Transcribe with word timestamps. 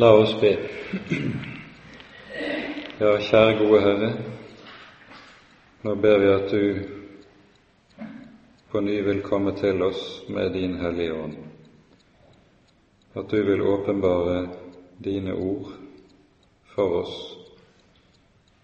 La 0.00 0.14
oss 0.16 0.30
be. 0.40 0.50
Ja, 3.00 3.10
kjære 3.20 3.56
gode 3.58 3.80
Herre, 3.84 4.08
nå 5.84 5.92
ber 6.00 6.22
vi 6.22 6.30
at 6.32 6.54
du 6.54 8.06
på 8.72 8.80
ny 8.80 8.94
vil 9.04 9.20
komme 9.26 9.52
til 9.58 9.82
oss 9.84 10.22
med 10.32 10.54
din 10.56 10.78
Hellige 10.80 11.18
Ånd, 11.20 11.36
at 13.12 13.28
du 13.28 13.42
vil 13.44 13.60
åpenbare 13.74 14.38
dine 15.04 15.34
ord 15.36 15.68
for 16.72 17.02
oss, 17.02 17.16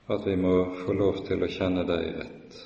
at 0.08 0.24
vi 0.24 0.40
må 0.40 0.54
få 0.86 0.96
lov 0.96 1.20
til 1.28 1.44
å 1.44 1.50
kjenne 1.52 1.84
deg 1.90 2.14
rett. 2.22 2.62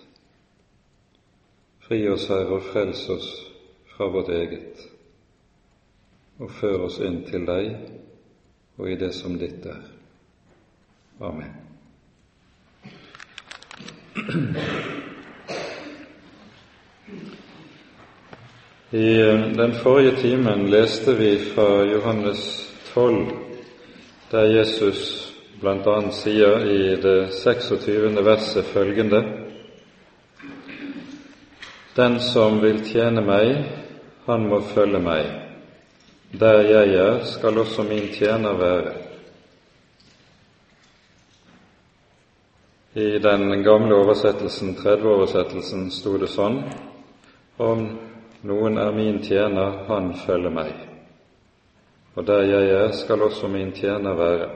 Fri 1.89 2.05
oss, 2.13 2.29
Herre, 2.31 2.61
og 2.61 2.71
frels 2.71 3.03
oss 3.17 3.33
fra 3.97 4.07
vårt 4.15 4.31
eget, 4.37 4.87
og 6.39 6.55
før 6.61 6.87
oss 6.87 7.01
inn 7.03 7.25
til 7.27 7.51
deg 7.51 7.99
og 8.81 8.91
i 8.91 8.97
det 8.97 9.13
som 9.15 9.37
ditt 9.39 9.67
er. 9.69 9.81
Amen. 11.21 11.53
I 18.91 19.21
eh, 19.21 19.43
den 19.57 19.75
forrige 19.83 20.17
timen 20.17 20.65
leste 20.73 21.15
vi 21.15 21.35
fra 21.53 21.85
Johannes 21.85 22.41
12, 22.95 23.27
der 24.31 24.49
Jesus 24.57 25.03
bl.a. 25.61 26.01
sier 26.17 26.65
i 26.65 26.97
det 26.97 27.29
26. 27.37 28.25
verset 28.25 28.65
følgende 28.65 29.23
Den 31.97 32.21
som 32.21 32.63
vil 32.63 32.81
tjene 32.87 33.21
meg, 33.21 33.65
han 34.27 34.49
må 34.49 34.63
følge 34.73 35.03
meg. 35.05 35.50
Der 36.39 36.61
jeg 36.61 36.95
er, 36.95 37.25
skal 37.25 37.59
også 37.59 37.83
min 37.83 38.13
tjener 38.15 38.53
være. 38.55 38.93
I 42.95 43.19
den 43.19 43.63
gamle 43.63 43.95
oversettelsen, 43.95 44.77
30-oversettelsen, 44.77 45.91
sto 45.91 46.17
det 46.19 46.31
sånn 46.31 46.63
om 47.59 47.83
noen 48.47 48.79
er 48.79 48.95
min 48.95 49.19
tjener, 49.23 49.83
han 49.89 50.13
følger 50.23 50.55
meg. 50.55 50.73
Og 52.15 52.27
der 52.27 52.47
jeg 52.47 52.71
er, 52.79 52.93
skal 52.95 53.23
også 53.23 53.49
min 53.51 53.73
tjener 53.73 54.15
være. 54.15 54.49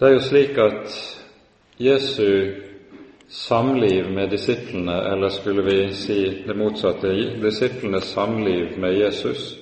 Det 0.00 0.08
er 0.08 0.14
jo 0.14 0.20
slik 0.20 0.58
at 0.58 1.00
Jesu 1.80 2.24
samliv 3.34 4.10
med 4.10 4.30
disiplene, 4.30 4.94
eller 5.12 5.28
skulle 5.28 5.62
vi 5.62 5.92
si 5.92 6.44
det 6.46 6.54
motsatte, 6.56 7.08
disiplenes 7.42 8.04
samliv 8.04 8.78
med 8.78 8.94
Jesus, 8.94 9.56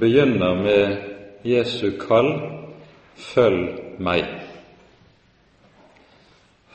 begynner 0.00 0.54
med 0.54 0.96
Jesu 1.44 1.90
kall 2.08 2.40
'følg 3.16 3.68
meg'. 3.98 4.42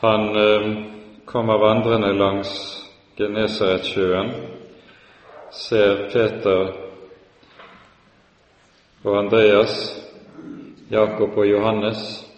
Han 0.01 0.35
eh, 0.35 0.83
kommer 1.25 1.57
vandrende 1.57 2.13
langs 2.13 2.79
Genesaretsjøen, 3.17 4.31
ser 5.51 6.09
Peter 6.09 6.73
og 9.03 9.17
Andreas, 9.17 10.01
Jakob 10.91 11.37
og 11.37 11.49
Johannes 11.49 12.32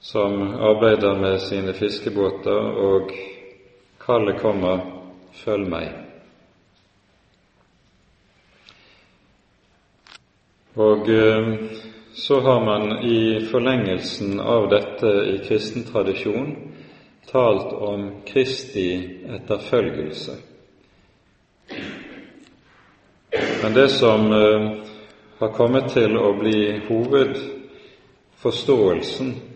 som 0.00 0.42
arbeider 0.42 1.18
med 1.18 1.40
sine 1.40 1.72
fiskebåter, 1.72 2.60
og 2.60 3.10
kallet 4.06 4.40
kommer 4.40 4.78
'følg 5.32 5.68
meg'. 5.68 5.92
Og 10.74 11.08
eh, 11.08 11.54
så 12.14 12.40
har 12.40 12.64
man 12.64 13.04
i 13.04 13.46
forlengelsen 13.50 14.40
av 14.40 14.68
dette 14.68 15.06
i 15.06 15.38
kristen 15.48 15.84
tradisjon 15.84 16.56
talt 17.30 17.72
om 17.72 18.10
Kristi 18.26 19.18
etterfølgelse. 19.28 20.32
Men 23.62 23.74
det 23.74 23.88
som 23.88 24.32
eh, 24.32 24.70
har 25.38 25.48
kommet 25.48 25.92
til 25.92 26.18
å 26.18 26.32
bli 26.38 26.80
hovedforståelsen 26.88 29.49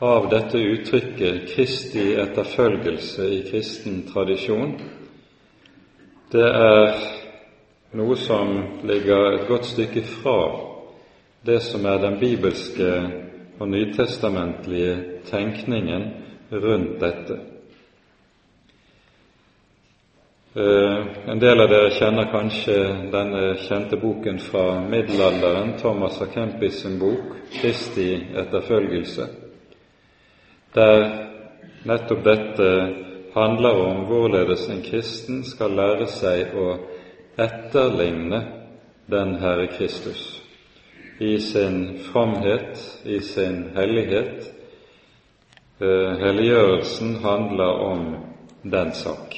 av 0.00 0.28
dette 0.28 0.58
uttrykket 0.58 1.48
Kristi 1.54 2.14
etterfølgelse 2.16 3.24
i 3.28 3.40
kristen 3.50 4.02
tradisjon, 4.08 4.78
det 6.32 6.46
er 6.46 6.94
noe 8.00 8.16
som 8.16 8.54
ligger 8.88 9.34
et 9.34 9.44
godt 9.48 9.68
stykke 9.68 10.02
fra 10.08 10.38
det 11.44 11.58
som 11.66 11.84
er 11.84 12.00
den 12.00 12.16
bibelske 12.20 12.88
og 13.60 13.68
nytestamentlige 13.68 14.94
tenkningen 15.28 16.06
rundt 16.50 16.96
dette. 17.02 17.36
Eh, 20.56 21.04
en 21.30 21.44
del 21.44 21.60
av 21.60 21.68
dere 21.70 21.92
kjenner 21.94 22.32
kanskje 22.32 22.78
denne 23.12 23.44
kjente 23.66 24.00
boken 24.00 24.40
fra 24.48 24.64
middelalderen, 24.80 25.76
Thomas 25.78 26.22
A. 26.22 26.26
Kempis 26.32 26.82
bok 26.98 27.36
'Kristi 27.52 28.16
etterfølgelse' 28.34 29.49
der 30.74 31.06
nettopp 31.84 32.24
dette 32.24 32.70
handler 33.34 33.80
om 33.86 34.04
hvorledes 34.06 34.68
en 34.68 34.82
kristen 34.82 35.44
skal 35.44 35.74
lære 35.74 36.06
seg 36.10 36.54
å 36.54 36.74
etterligne 37.40 38.40
den 39.10 39.34
Herre 39.40 39.66
Kristus 39.72 40.40
i 41.20 41.38
sin 41.38 41.98
fromhet, 41.98 43.00
i 43.04 43.20
sin 43.20 43.64
hellighet. 43.74 44.46
Eh, 45.80 46.12
helliggjørelsen 46.22 47.16
handler 47.22 47.82
om 47.84 48.16
den 48.62 48.92
sak. 48.92 49.36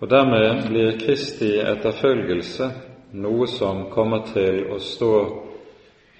Og 0.00 0.10
Dermed 0.10 0.68
blir 0.68 0.98
Kristi 1.00 1.54
etterfølgelse 1.60 2.68
noe 3.16 3.46
som 3.48 3.86
kommer 3.90 4.26
til 4.28 4.66
å 4.72 4.78
stå 4.80 5.14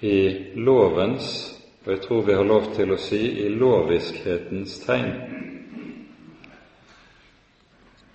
i 0.01 0.17
lovens 0.55 1.56
og 1.87 1.93
jeg 1.93 2.01
tror 2.01 2.21
vi 2.21 2.33
har 2.35 2.43
lov 2.43 2.65
til 2.75 2.89
å 2.91 2.97
si 2.99 3.19
i 3.45 3.47
loviskhetens 3.47 4.73
tegn. 4.83 5.11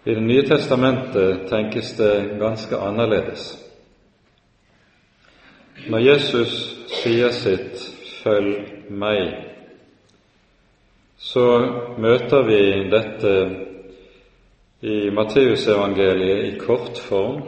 I 0.04 0.14
Det 0.14 0.22
nye 0.22 0.42
testamentet 0.44 1.46
tenkes 1.48 1.94
det 1.96 2.36
ganske 2.40 2.76
annerledes. 2.76 3.46
Når 5.88 6.04
Jesus 6.04 6.76
sier 7.00 7.30
sitt 7.30 7.80
'følg 8.22 8.90
meg', 8.90 9.40
så 11.16 11.46
møter 11.98 12.42
vi 12.42 12.90
dette 12.90 13.32
i 14.82 15.10
Matteusevangeliet 15.10 16.44
i 16.44 16.58
kort 16.58 16.98
form. 16.98 17.42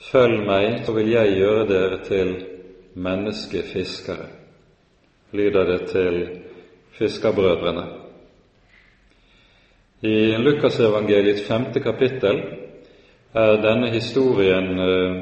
'Følg 0.00 0.46
meg, 0.46 0.86
så 0.86 0.92
vil 0.92 1.10
jeg 1.10 1.36
gjøre 1.36 1.68
dere 1.68 2.04
til 2.04 2.44
menneskefiskere' 2.94 4.37
lyder 5.32 5.64
det 5.64 5.80
til 5.88 6.28
fiskerbrødrene. 6.98 7.84
I 10.02 10.36
Lukasevangeliets 10.38 11.46
femte 11.48 11.80
kapittel 11.80 12.42
er 13.34 13.56
denne 13.62 13.90
historien 13.90 14.78
eh, 14.78 15.16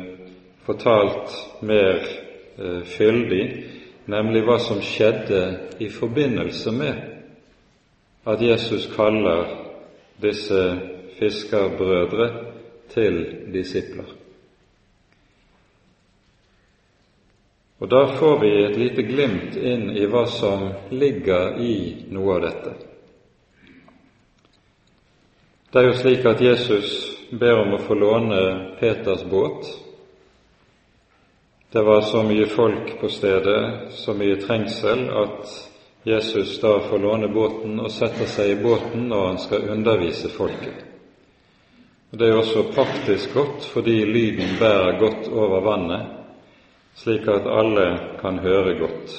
fortalt 0.66 1.32
mer 1.62 2.02
eh, 2.58 2.82
fyldig, 2.84 3.44
nemlig 4.06 4.44
hva 4.46 4.58
som 4.62 4.82
skjedde 4.84 5.42
i 5.80 5.88
forbindelse 5.90 6.72
med 6.72 6.94
at 8.26 8.42
Jesus 8.42 8.86
kaller 8.96 9.46
disse 10.22 10.60
fiskerbrødre 11.18 12.28
til 12.92 13.24
disipler. 13.52 14.25
Og 17.78 17.88
Da 17.88 18.06
får 18.16 18.38
vi 18.40 18.50
et 18.64 18.76
lite 18.76 19.02
glimt 19.02 19.56
inn 19.56 19.90
i 19.92 20.06
hva 20.08 20.24
som 20.26 20.70
ligger 20.90 21.58
i 21.60 22.06
noe 22.08 22.38
av 22.38 22.44
dette. 22.46 22.72
Det 25.72 25.82
er 25.82 25.90
jo 25.90 25.98
slik 25.98 26.24
at 26.24 26.40
Jesus 26.40 26.94
ber 27.36 27.58
om 27.60 27.74
å 27.76 27.82
få 27.84 27.94
låne 27.94 28.40
Peters 28.80 29.26
båt. 29.28 29.68
Det 31.72 31.82
var 31.84 32.00
så 32.00 32.22
mye 32.24 32.46
folk 32.48 32.94
på 33.00 33.10
stedet, 33.12 33.92
så 33.92 34.14
mye 34.16 34.40
trengsel, 34.40 35.08
at 35.12 35.52
Jesus 36.06 36.54
da 36.62 36.78
får 36.80 36.98
låne 37.02 37.28
båten 37.28 37.80
og 37.82 37.92
setter 37.92 38.30
seg 38.30 38.54
i 38.54 38.60
båten 38.62 39.08
når 39.10 39.26
han 39.26 39.40
skal 39.42 39.68
undervise 39.74 40.32
folket. 40.32 40.84
Og 42.12 42.18
Det 42.18 42.28
er 42.28 42.38
også 42.38 42.68
praktisk 42.72 43.34
godt 43.34 43.68
fordi 43.74 44.04
lyden 44.04 44.56
bærer 44.60 44.96
godt 44.98 45.28
over 45.28 45.60
vannet, 45.60 46.15
slik 46.96 47.28
at 47.28 47.46
alle 47.46 47.86
kan 48.20 48.38
høre 48.38 48.78
godt. 48.78 49.16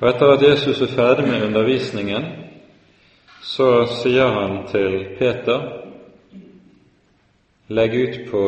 Og 0.00 0.08
Etter 0.08 0.32
at 0.32 0.42
Jesus 0.42 0.80
er 0.80 0.94
ferdig 0.94 1.28
med 1.28 1.46
undervisningen, 1.46 2.24
så 3.42 3.86
sier 4.02 4.30
han 4.32 4.60
til 4.70 4.98
Peter, 5.18 5.64
legg 7.68 7.96
ut 7.98 8.18
på 8.30 8.42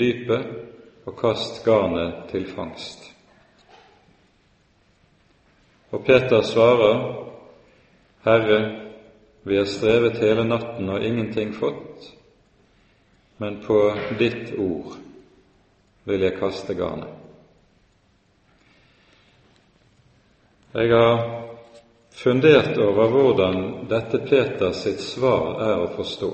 dypet 0.00 0.48
og 1.06 1.16
kast 1.20 1.62
garnet 1.64 2.26
til 2.30 2.46
fangst. 2.50 3.12
Og 5.94 6.04
Peter 6.04 6.42
svarer, 6.42 7.00
Herre, 8.24 8.60
vi 9.46 9.56
har 9.56 9.64
strevet 9.70 10.18
hele 10.18 10.44
natten 10.44 10.88
og 10.90 11.04
ingenting 11.04 11.54
fått, 11.54 12.10
men 13.38 13.62
på 13.62 13.80
ditt 14.18 14.56
ord 14.58 15.05
vil 16.06 16.22
jeg 16.22 16.38
kaste 16.38 16.74
garnet. 16.74 17.08
Jeg 20.76 20.92
har 20.92 21.22
fundert 22.12 22.78
over 22.78 23.08
hvordan 23.08 23.62
dette 23.90 24.20
Peters 24.28 24.82
sitt 24.84 25.00
svar 25.00 25.56
er 25.64 25.82
å 25.84 25.92
forstå. 25.96 26.30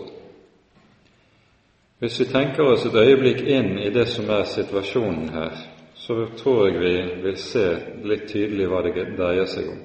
Hvis 2.02 2.18
vi 2.20 2.26
tenker 2.32 2.66
oss 2.66 2.82
et 2.88 2.98
øyeblikk 2.98 3.44
inn 3.46 3.76
i 3.78 3.90
det 3.94 4.08
som 4.10 4.30
er 4.34 4.48
situasjonen 4.50 5.28
her, 5.30 5.60
så 5.94 6.16
tror 6.36 6.66
jeg 6.66 6.80
vi 6.82 6.94
vil 7.22 7.36
se 7.38 7.66
litt 8.02 8.26
tydelig 8.32 8.66
hva 8.66 8.80
det 8.82 9.04
dreier 9.14 9.46
seg 9.46 9.68
om. 9.70 9.82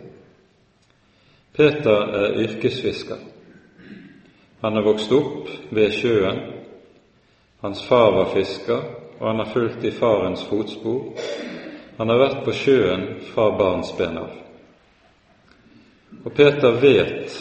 Peter 1.53 2.13
er 2.21 2.39
yrkesfisker. 2.41 3.19
Han 4.61 4.77
er 4.77 4.85
vokst 4.85 5.13
opp 5.13 5.51
ved 5.69 5.93
sjøen. 5.93 6.41
Hans 7.61 7.83
far 7.85 8.09
var 8.15 8.33
fisker, 8.33 8.81
og 9.19 9.27
han 9.27 9.39
har 9.41 9.53
fulgt 9.53 9.83
i 9.83 9.91
farens 9.91 10.43
fotspor. 10.49 11.13
Han 11.97 12.09
har 12.09 12.19
vært 12.21 12.43
på 12.45 12.53
sjøen 12.53 13.07
fra 13.31 13.49
barnsben 13.57 14.19
av. 14.21 14.35
Og 16.23 16.33
Peter 16.35 16.77
vet 16.81 17.33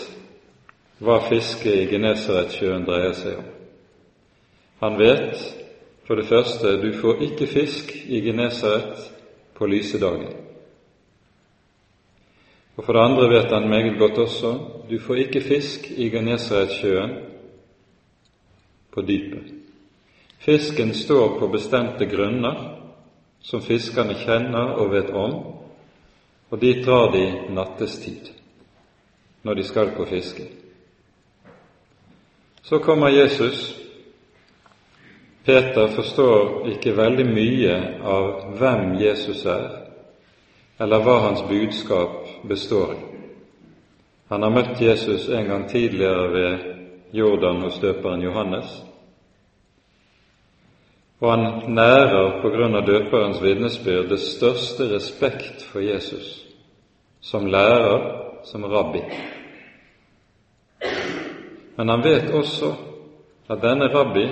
hva 1.05 1.19
fisket 1.29 1.75
i 1.75 1.89
Genesaretsjøen 1.91 2.87
dreier 2.87 3.13
seg 3.19 3.37
om. 3.43 3.53
Han 4.81 4.97
vet 5.01 5.37
for 6.07 6.17
det 6.17 6.29
første 6.29 6.77
du 6.81 6.91
får 6.97 7.23
ikke 7.29 7.49
fisk 7.51 7.93
i 8.07 8.23
Genesaret 8.25 9.11
på 9.57 9.69
lysedagen. 9.69 10.33
Og 12.77 12.85
for 12.85 12.93
det 12.93 13.05
andre 13.05 13.29
vet 13.33 13.53
han 13.53 13.69
meget 13.69 13.99
godt 13.99 14.19
også 14.25 14.55
du 14.91 14.99
får 15.01 15.27
ikke 15.27 15.45
fisk 15.45 15.91
i 15.91 16.11
Genesaretsjøen 16.13 17.17
på 18.93 19.03
dypet. 19.03 19.56
Fisken 20.39 20.95
står 20.95 21.39
på 21.39 21.49
bestemte 21.49 22.07
grunner 22.07 22.79
som 23.43 23.63
fiskerne 23.63 24.15
kjenner 24.19 24.77
og 24.81 24.93
vet 24.93 25.11
om, 25.15 25.35
og 26.51 26.61
dit 26.61 26.85
drar 26.87 27.11
de 27.15 27.25
nattestid 27.55 28.31
når 29.47 29.55
de 29.55 29.65
skal 29.65 29.93
på 29.97 30.05
fiske. 30.11 30.47
Så 32.63 32.79
kommer 32.79 33.09
Jesus. 33.09 33.75
Peter 35.45 35.89
forstår 35.95 36.67
ikke 36.73 36.97
veldig 36.97 37.27
mye 37.31 37.75
av 38.03 38.57
hvem 38.59 38.97
Jesus 38.99 39.45
er, 39.47 39.69
eller 40.83 41.05
hva 41.05 41.21
hans 41.29 41.45
budskap 41.47 42.27
består 42.51 42.97
i. 42.97 43.05
Han 44.29 44.43
har 44.43 44.51
møtt 44.51 44.81
Jesus 44.83 45.29
en 45.29 45.47
gang 45.47 45.69
tidligere 45.71 46.27
ved 46.33 46.67
Jordan 47.15 47.63
hos 47.63 47.79
døperen 47.79 48.23
Johannes, 48.27 48.83
og 51.21 51.31
han 51.33 51.75
nærer 51.75 52.41
på 52.43 52.51
grunn 52.53 52.77
av 52.77 52.85
døperens 52.87 53.41
vitnesbyrd 53.43 54.11
det 54.11 54.21
største 54.21 54.91
respekt 54.93 55.65
for 55.71 55.81
Jesus 55.81 56.43
som 57.21 57.47
lærer, 57.47 58.03
som 58.45 58.65
rabbi. 58.65 59.01
Men 61.77 61.89
han 61.89 62.05
vet 62.05 62.31
også 62.31 62.75
at 63.49 63.63
denne 63.63 63.89
rabbi 63.95 64.27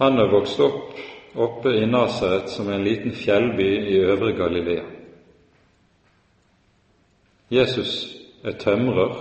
han 0.00 0.18
er 0.18 0.30
vokst 0.32 0.60
opp 0.60 1.00
oppe 1.34 1.72
i 1.76 1.86
Nasaret 1.86 2.50
som 2.50 2.70
en 2.70 2.84
liten 2.84 3.12
fjellby 3.12 3.68
i 3.92 3.98
Øvre 4.00 4.32
Galilea. 4.32 4.84
Jesus 7.50 8.16
er 8.44 8.52
tømrer, 8.52 9.14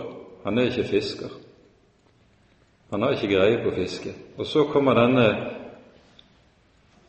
han 0.44 0.58
er 0.58 0.70
ikke 0.70 0.88
fisker. 0.90 1.30
Han 2.90 3.02
har 3.02 3.12
ikke 3.12 3.36
greie 3.36 3.64
på 3.64 3.76
fiske. 3.76 4.14
Og 4.38 4.46
så 4.46 4.64
kommer 4.64 4.94
denne 4.94 5.59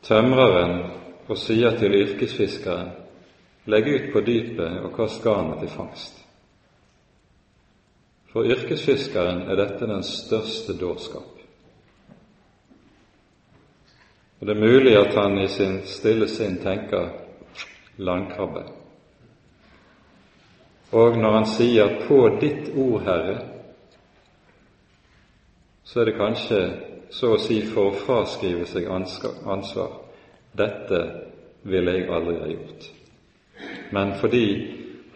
tømreren 0.03 0.81
og 1.29 1.39
sier 1.39 1.77
til 1.79 1.95
yrkesfiskeren 1.95 2.91
legg 3.71 3.89
ut 3.89 4.09
på 4.13 4.23
dypet 4.25 4.81
og 4.85 4.95
kast 4.97 5.23
garnet 5.23 5.61
til 5.61 5.73
fangst. 5.75 6.17
For 8.33 8.47
yrkesfiskeren 8.47 9.45
er 9.51 9.59
dette 9.59 9.87
den 9.87 10.03
største 10.07 10.77
dårskap. 10.79 11.37
Og 14.41 14.47
Det 14.47 14.57
er 14.57 14.61
mulig 14.61 14.97
at 14.97 15.15
han 15.15 15.39
i 15.39 15.49
sin 15.49 15.81
stille 15.85 16.29
sinn 16.29 16.57
tenker 16.63 17.11
landkrabbe. 17.99 18.63
Og 20.93 21.19
når 21.19 21.33
han 21.33 21.47
sier 21.47 22.01
'på 22.07 22.39
ditt 22.41 22.71
ord, 22.77 23.01
Herre', 23.01 23.45
så 25.85 26.01
er 26.01 26.05
det 26.05 26.17
kanskje 26.17 26.90
så 27.11 27.35
å 27.35 27.41
si 27.43 27.61
for 27.67 27.91
å 27.91 27.99
fraskrive 28.05 28.67
seg 28.71 28.87
ansvar. 28.91 29.97
Dette 30.53 31.01
ville 31.63 31.97
jeg 31.97 32.11
aldri 32.11 32.37
ha 32.39 32.51
gjort. 32.51 32.87
Men 33.91 34.15
fordi 34.21 34.47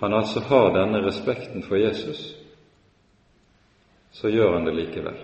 han 0.00 0.14
altså 0.14 0.42
har 0.48 0.72
denne 0.74 1.00
respekten 1.04 1.62
for 1.62 1.78
Jesus, 1.78 2.34
så 4.12 4.28
gjør 4.28 4.58
han 4.58 4.66
det 4.66 4.74
likevel. 4.74 5.16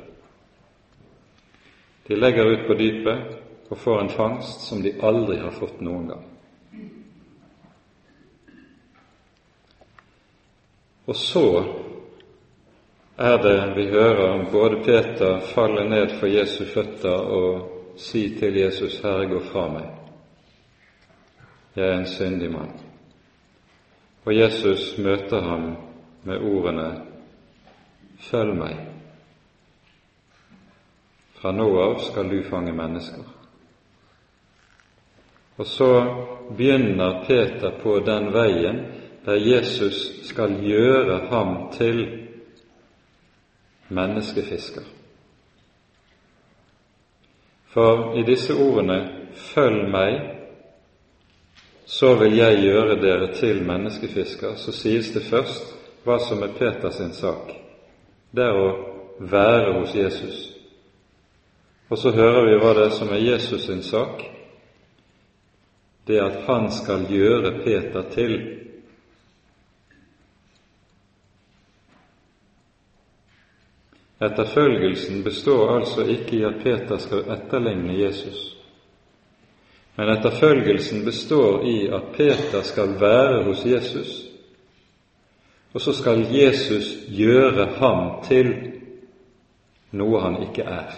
De 2.06 2.16
legger 2.16 2.52
ut 2.54 2.66
på 2.66 2.74
dypet 2.74 3.70
og 3.70 3.78
får 3.78 4.00
en 4.00 4.14
fangst 4.14 4.66
som 4.66 4.82
de 4.82 4.96
aldri 5.02 5.38
har 5.38 5.54
fått 5.54 5.82
noen 5.84 6.08
gang. 6.10 6.24
Og 11.06 11.16
så 11.16 11.44
er 13.20 13.38
det 13.42 13.72
vi 13.76 13.86
hører 13.90 14.46
både 14.52 14.76
Peter 14.84 15.40
falle 15.54 15.84
ned 15.88 16.08
for 16.20 16.26
Jesu 16.26 16.64
føtter 16.64 17.10
og 17.10 17.96
si 17.96 18.38
til 18.38 18.56
Jesus, 18.56 19.00
Herre, 19.04 19.26
gå 19.28 19.40
fra 19.44 19.66
meg. 19.68 19.88
Jeg 21.76 21.88
er 21.88 21.98
en 21.98 22.06
syndig 22.06 22.48
mann. 22.52 22.72
Og 24.24 24.32
Jesus 24.36 24.98
møter 24.98 25.42
ham 25.42 25.76
med 26.24 26.40
ordene 26.40 26.88
Følg 28.20 28.52
meg. 28.56 28.80
Fra 31.40 31.52
nå 31.56 31.68
av 31.80 31.94
skal 32.04 32.28
du 32.28 32.42
fange 32.44 32.72
mennesker. 32.76 33.22
Og 35.56 35.66
så 35.66 35.92
begynner 36.56 37.22
Peter 37.24 37.78
på 37.82 37.98
den 38.04 38.28
veien 38.32 38.82
der 39.24 39.40
Jesus 39.40 40.02
skal 40.28 40.58
gjøre 40.64 41.16
ham 41.30 41.54
til 41.72 42.04
menneskefisker. 43.90 44.82
For 47.70 48.14
i 48.18 48.22
disse 48.22 48.54
ordene 48.54 49.08
'følg 49.34 49.90
meg', 49.90 50.36
så 51.86 52.14
vil 52.14 52.36
jeg 52.36 52.62
gjøre 52.62 53.00
dere 53.02 53.34
til 53.34 53.62
menneskefisker, 53.62 54.54
så 54.56 54.72
sies 54.72 55.10
det 55.10 55.22
først 55.22 55.74
hva 56.04 56.18
som 56.18 56.42
er 56.42 56.54
Peters 56.58 57.16
sak 57.16 57.60
det 58.30 58.44
er 58.46 58.56
å 58.56 58.70
være 59.18 59.72
hos 59.80 59.94
Jesus. 59.94 60.38
Og 61.90 61.98
så 61.98 62.12
hører 62.14 62.46
vi 62.46 62.58
hva 62.62 62.74
det 62.76 62.86
er 62.86 62.94
som 62.94 63.10
er 63.10 63.24
Jesus 63.24 63.66
sin 63.66 63.82
sak. 63.82 64.22
Det 66.06 66.20
at 66.22 66.44
han 66.46 66.70
skal 66.72 67.08
gjøre 67.10 67.58
Peter 67.64 68.06
til 68.14 68.36
Etterfølgelsen 74.20 75.24
består 75.24 75.76
altså 75.78 76.04
ikke 76.04 76.36
i 76.36 76.42
at 76.44 76.58
Peter 76.62 76.98
skal 76.98 77.24
etterligne 77.32 77.98
Jesus, 78.00 78.56
men 79.96 80.08
etterfølgelsen 80.08 81.04
består 81.04 81.64
i 81.64 81.86
at 81.86 82.10
Peter 82.16 82.62
skal 82.62 83.00
være 83.00 83.44
hos 83.44 83.64
Jesus 83.66 84.30
og 85.72 85.80
så 85.80 85.92
skal 85.92 86.26
Jesus 86.34 86.84
gjøre 87.08 87.66
ham 87.78 88.24
til 88.26 88.50
noe 89.94 90.22
han 90.22 90.40
ikke 90.42 90.62
er. 90.62 90.90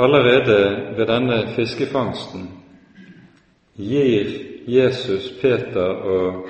Allerede 0.00 0.96
ved 0.96 1.06
denne 1.06 1.42
fiskefangsten 1.56 2.48
gir 3.74 4.30
Jesus 4.66 5.40
Peter 5.40 5.88
og 5.90 6.48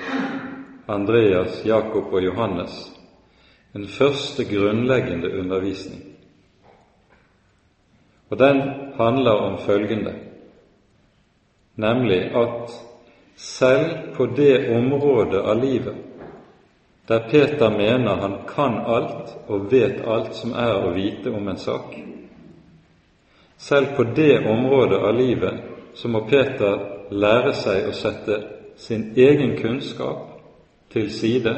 Andreas, 0.87 1.65
Jakob 1.65 2.13
og 2.13 2.23
Johannes 2.23 2.91
en 3.73 3.87
første 3.87 4.45
grunnleggende 4.45 5.39
undervisning. 5.39 6.01
Og 8.29 8.39
den 8.39 8.61
handler 8.95 9.31
om 9.31 9.59
følgende, 9.59 10.13
nemlig 11.75 12.21
at 12.35 12.71
selv 13.35 14.15
på 14.15 14.25
det 14.25 14.77
området 14.77 15.41
av 15.41 15.63
livet 15.63 15.95
der 17.07 17.19
Peter 17.19 17.69
mener 17.69 18.15
han 18.15 18.35
kan 18.47 18.77
alt 18.85 19.31
og 19.47 19.71
vet 19.71 20.05
alt 20.07 20.35
som 20.35 20.53
er 20.53 20.77
å 20.79 20.93
vite 20.95 21.31
om 21.33 21.47
en 21.47 21.57
sak. 21.57 21.95
Selv 23.57 23.95
på 23.97 24.03
det 24.15 24.45
området 24.47 24.99
av 25.01 25.17
livet 25.17 25.57
så 25.93 26.07
må 26.07 26.21
Peter 26.29 26.90
lære 27.11 27.53
seg 27.59 27.89
å 27.89 27.93
sette 27.95 28.37
sin 28.79 29.11
egen 29.19 29.57
kunnskap 29.59 30.39
til 30.91 31.11
side 31.11 31.53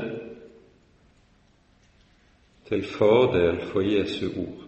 til 2.67 2.85
fordel 2.97 3.61
for 3.71 3.85
Jesu 3.85 4.27
ord. 4.27 4.59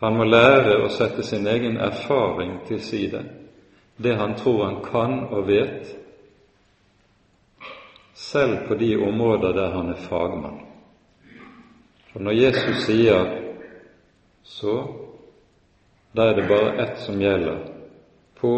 Han 0.00 0.16
må 0.16 0.24
lære 0.28 0.76
å 0.84 0.88
sette 0.92 1.24
sin 1.24 1.46
egen 1.48 1.78
erfaring 1.80 2.58
til 2.68 2.80
side, 2.84 3.22
det 3.96 4.16
han 4.16 4.34
tror 4.36 4.64
han 4.64 4.82
kan 4.84 5.22
og 5.32 5.46
vet, 5.48 5.94
selv 8.14 8.66
på 8.68 8.76
de 8.76 8.96
områder 8.96 9.52
der 9.56 9.72
han 9.72 9.88
er 9.92 10.04
fagmann. 10.08 10.60
For 12.12 12.24
når 12.24 12.32
Jesus 12.32 12.84
sier 12.84 13.32
så, 14.44 14.76
da 16.16 16.30
er 16.30 16.34
det 16.34 16.48
bare 16.48 16.72
ett 16.82 16.98
som 17.04 17.20
gjelder 17.20 17.58
på 18.40 18.52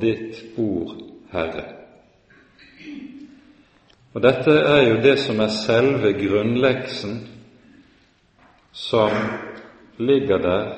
ditt 0.00 0.38
ord, 0.56 0.94
Herre. 1.32 1.64
Og 4.12 4.20
dette 4.20 4.52
er 4.52 4.82
jo 4.86 4.96
det 5.04 5.18
som 5.20 5.40
er 5.40 5.52
selve 5.52 6.12
grunnleksen 6.16 7.18
som 8.72 9.12
ligger 9.96 10.38
der 10.38 10.72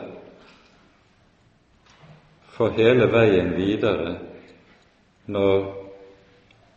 for 2.54 2.74
hele 2.78 3.06
veien 3.10 3.54
videre 3.56 4.16
når 5.26 5.64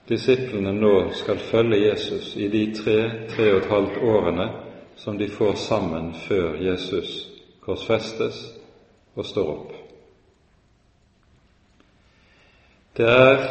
disiplene 0.10 0.74
nå 0.74 0.94
skal 1.18 1.42
følge 1.50 1.82
Jesus 1.84 2.36
i 2.38 2.48
de 2.50 2.64
tre, 2.74 3.00
tre 3.30 3.52
og 3.54 3.60
et 3.62 3.72
halvt 3.74 3.98
årene 4.02 4.48
som 4.98 5.18
de 5.18 5.28
får 5.30 5.58
sammen 5.62 6.14
før 6.28 6.56
Jesus 6.62 7.28
korsfestes 7.62 8.40
og 9.18 9.26
står 9.26 9.50
opp. 9.54 9.72
Det 12.98 13.10
er 13.10 13.42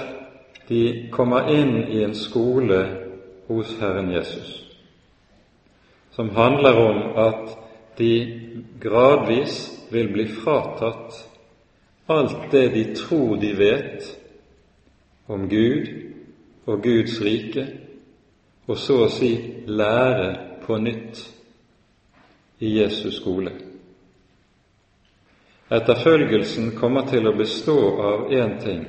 de 0.69 1.09
kommer 1.15 1.51
inn 1.55 1.77
i 1.95 2.03
en 2.03 2.15
skole 2.19 2.81
hos 3.47 3.77
Herren 3.81 4.11
Jesus, 4.11 4.65
som 6.15 6.33
handler 6.35 6.81
om 6.81 6.99
at 7.23 7.53
de 7.99 8.13
gradvis 8.83 9.61
vil 9.91 10.11
bli 10.13 10.27
fratatt 10.27 11.21
alt 12.11 12.51
det 12.51 12.69
de 12.75 12.85
tror 12.95 13.37
de 13.43 13.53
vet 13.59 14.11
om 15.31 15.47
Gud 15.49 15.87
og 16.67 16.83
Guds 16.83 17.21
rike, 17.23 17.67
og 18.67 18.79
så 18.79 19.05
å 19.07 19.11
si 19.11 19.31
lære 19.67 20.29
på 20.67 20.79
nytt 20.83 21.23
i 22.59 22.75
Jesus 22.81 23.21
skole. 23.21 23.66
Etterfølgelsen 25.69 26.77
kommer 26.79 27.09
til 27.11 27.27
å 27.27 27.35
bestå 27.35 27.79
av 27.99 28.29
én 28.31 28.59
ting. 28.63 28.85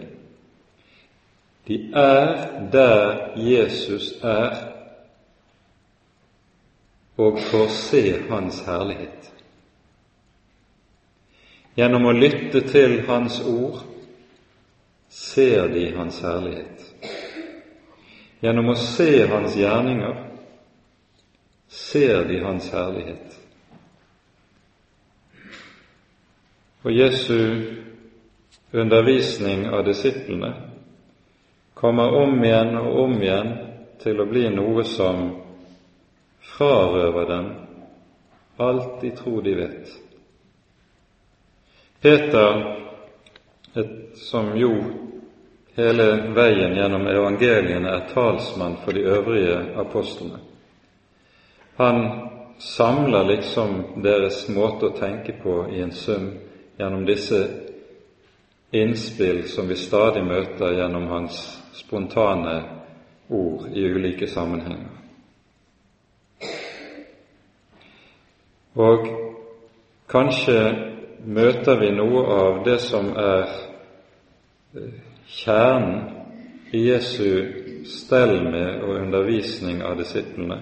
De 1.68 1.78
er 1.98 2.34
der 2.72 3.40
Jesus 3.42 4.12
er, 4.24 4.54
og 7.18 7.40
får 7.50 7.68
se 7.74 8.04
Hans 8.30 8.62
herlighet. 8.68 9.32
Gjennom 11.78 12.06
å 12.10 12.14
lytte 12.14 12.62
til 12.70 13.00
Hans 13.10 13.40
ord 13.42 13.82
ser 15.10 15.68
de 15.74 15.90
Hans 15.98 16.22
herlighet. 16.22 16.86
Gjennom 18.42 18.70
å 18.70 18.78
se 18.78 19.10
Hans 19.34 19.58
gjerninger 19.58 20.24
ser 21.68 22.24
de 22.30 22.40
Hans 22.46 22.70
herlighet. 22.74 23.38
Og 26.88 26.94
Jesu 26.96 27.64
undervisning 28.72 29.66
av 29.68 29.82
disiplene 29.84 30.54
kommer 31.74 32.16
om 32.16 32.38
igjen 32.44 32.78
og 32.80 33.00
om 33.02 33.16
igjen 33.20 33.50
til 34.00 34.22
å 34.24 34.28
bli 34.30 34.46
noe 34.56 34.86
som 34.88 35.26
frarøver 36.54 37.28
dem 37.34 37.50
alt 38.64 39.02
de 39.02 39.12
tror 39.20 39.44
de 39.44 39.58
vet. 39.60 39.92
Peter, 42.02 42.64
et, 43.76 43.92
som 44.24 44.56
jo 44.56 44.72
hele 45.76 46.08
veien 46.40 46.80
gjennom 46.80 47.04
evangeliene 47.12 48.00
er 48.00 48.10
talsmann 48.16 48.80
for 48.86 48.96
de 48.96 49.04
øvrige 49.12 49.60
apostlene. 49.84 50.40
Han 51.84 52.04
samler 52.64 53.34
liksom 53.36 53.82
deres 54.08 54.46
måte 54.56 54.88
å 54.88 54.98
tenke 55.04 55.36
på 55.44 55.66
i 55.76 55.84
en 55.84 55.92
sum 55.92 56.32
gjennom 56.78 57.06
disse 57.06 57.48
innspill 58.72 59.44
som 59.50 59.68
vi 59.68 59.76
stadig 59.76 60.24
møter 60.24 60.76
gjennom 60.78 61.08
hans 61.08 61.40
spontane 61.74 62.58
ord 63.28 63.68
i 63.74 63.84
ulike 63.84 64.28
sammenhenger. 64.28 64.94
Og 68.78 69.08
kanskje 70.10 70.60
møter 71.26 71.80
vi 71.80 71.92
noe 71.98 72.26
av 72.36 72.60
det 72.66 72.78
som 72.84 73.10
er 73.18 73.48
eh, 74.78 74.92
kjernen 75.26 76.04
i 76.72 76.84
Jesu 76.90 77.86
stell 77.88 78.44
med 78.44 78.84
og 78.84 79.00
undervisning 79.00 79.82
av 79.82 79.98
disiplene 79.98 80.60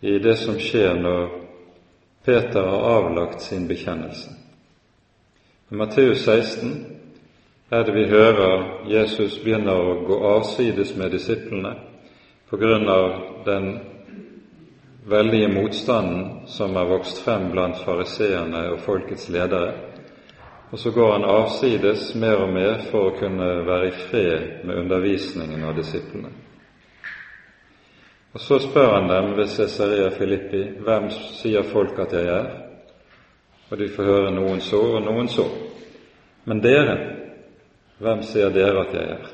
i 0.00 0.18
det 0.18 0.36
som 0.40 0.60
skjer 0.60 0.94
når 1.00 1.26
Peter 2.24 2.62
har 2.62 2.86
avlagt 2.96 3.42
sin 3.42 3.66
bekjennelse. 3.68 4.39
I 5.70 5.74
Matteus 5.74 6.24
16 6.24 6.86
er 7.70 7.84
det 7.84 7.92
vi 7.94 8.08
hører 8.10 8.62
Jesus 8.90 9.36
begynner 9.38 9.78
å 9.78 9.92
gå 10.02 10.16
avsides 10.32 10.96
med 10.98 11.12
disiplene 11.14 11.76
på 12.50 12.58
grunn 12.58 12.88
av 12.90 13.12
den 13.46 13.68
veldige 15.06 15.52
motstanden 15.52 16.48
som 16.50 16.74
er 16.74 16.88
vokst 16.90 17.20
frem 17.22 17.52
blant 17.52 17.78
fariseerne 17.84 18.64
og 18.72 18.82
folkets 18.82 19.28
ledere 19.30 19.76
og 20.70 20.78
så 20.78 20.90
går 20.90 21.12
han 21.12 21.28
avsides 21.36 22.14
mer 22.14 22.42
og 22.44 22.50
mer 22.54 22.82
for 22.90 23.12
å 23.12 23.14
kunne 23.18 23.50
være 23.66 23.90
i 23.90 23.94
fred 24.08 24.64
med 24.66 24.78
undervisningen 24.84 25.64
av 25.66 25.76
disiplene. 25.78 26.30
Og 28.34 28.40
Så 28.40 28.58
spør 28.62 28.92
han 28.94 29.08
dem 29.10 29.32
ved 29.38 29.54
Cesarea 29.54 30.10
Filippi 30.18 30.64
hvem 30.82 31.08
sier 31.38 31.62
folk 31.62 31.98
at 31.98 32.12
jeg 32.14 32.26
er? 32.30 32.69
Og 33.70 33.78
de 33.78 33.88
får 33.88 34.04
høre 34.04 34.30
noen 34.34 34.60
så 34.60 34.80
og 34.96 35.04
noen 35.04 35.28
så. 35.30 35.46
Men 36.44 36.62
dere, 36.64 36.96
hvem 38.02 38.22
sier 38.26 38.50
dere 38.50 38.82
at 38.82 38.94
jeg 38.96 39.12
er? 39.14 39.28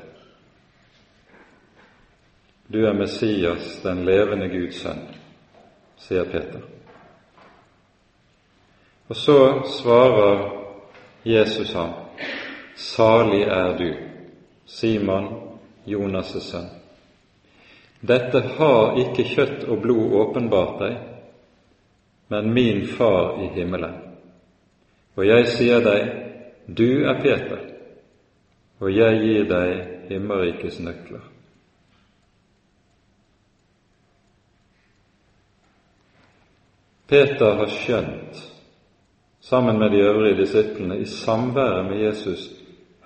Du 2.67 2.81
er 2.85 2.93
Messias, 2.93 3.77
den 3.83 4.03
levende 4.05 4.49
Guds 4.51 4.81
sønn, 4.83 5.05
sier 6.03 6.27
Peter. 6.27 6.65
Og 9.07 9.15
så 9.15 9.37
svarer 9.79 10.43
Jesus 11.23 11.71
ham, 11.73 11.93
Salig 12.75 13.45
er 13.47 13.77
du, 13.79 13.87
Simon, 14.65 15.29
Jonas' 15.87 16.43
sønn. 16.43 16.67
Dette 18.01 18.43
har 18.59 18.99
ikke 19.01 19.25
kjøtt 19.31 19.63
og 19.65 19.79
blod 19.81 20.13
åpenbart 20.21 20.83
deg, 20.83 20.99
men 22.29 22.51
min 22.53 22.83
Far 22.97 23.39
i 23.41 23.47
himmelen. 23.55 24.06
Og 25.17 25.25
jeg 25.25 25.47
sier 25.49 25.81
deg, 25.81 26.11
du 26.67 27.07
er 27.09 27.21
Peter, 27.21 27.63
og 28.79 28.91
jeg 28.93 29.21
gir 29.23 29.47
deg 29.49 29.71
himmelrikets 30.11 30.77
nøkler. 30.83 31.23
Peter 37.07 37.55
har 37.61 37.71
skjønt 37.71 38.39
sammen 39.41 39.79
med 39.79 39.89
de 39.95 40.03
øvrige 40.03 40.41
disiplene 40.41 40.99
i 40.99 41.05
samværet 41.05 41.85
med 41.85 42.01
Jesus 42.03 42.49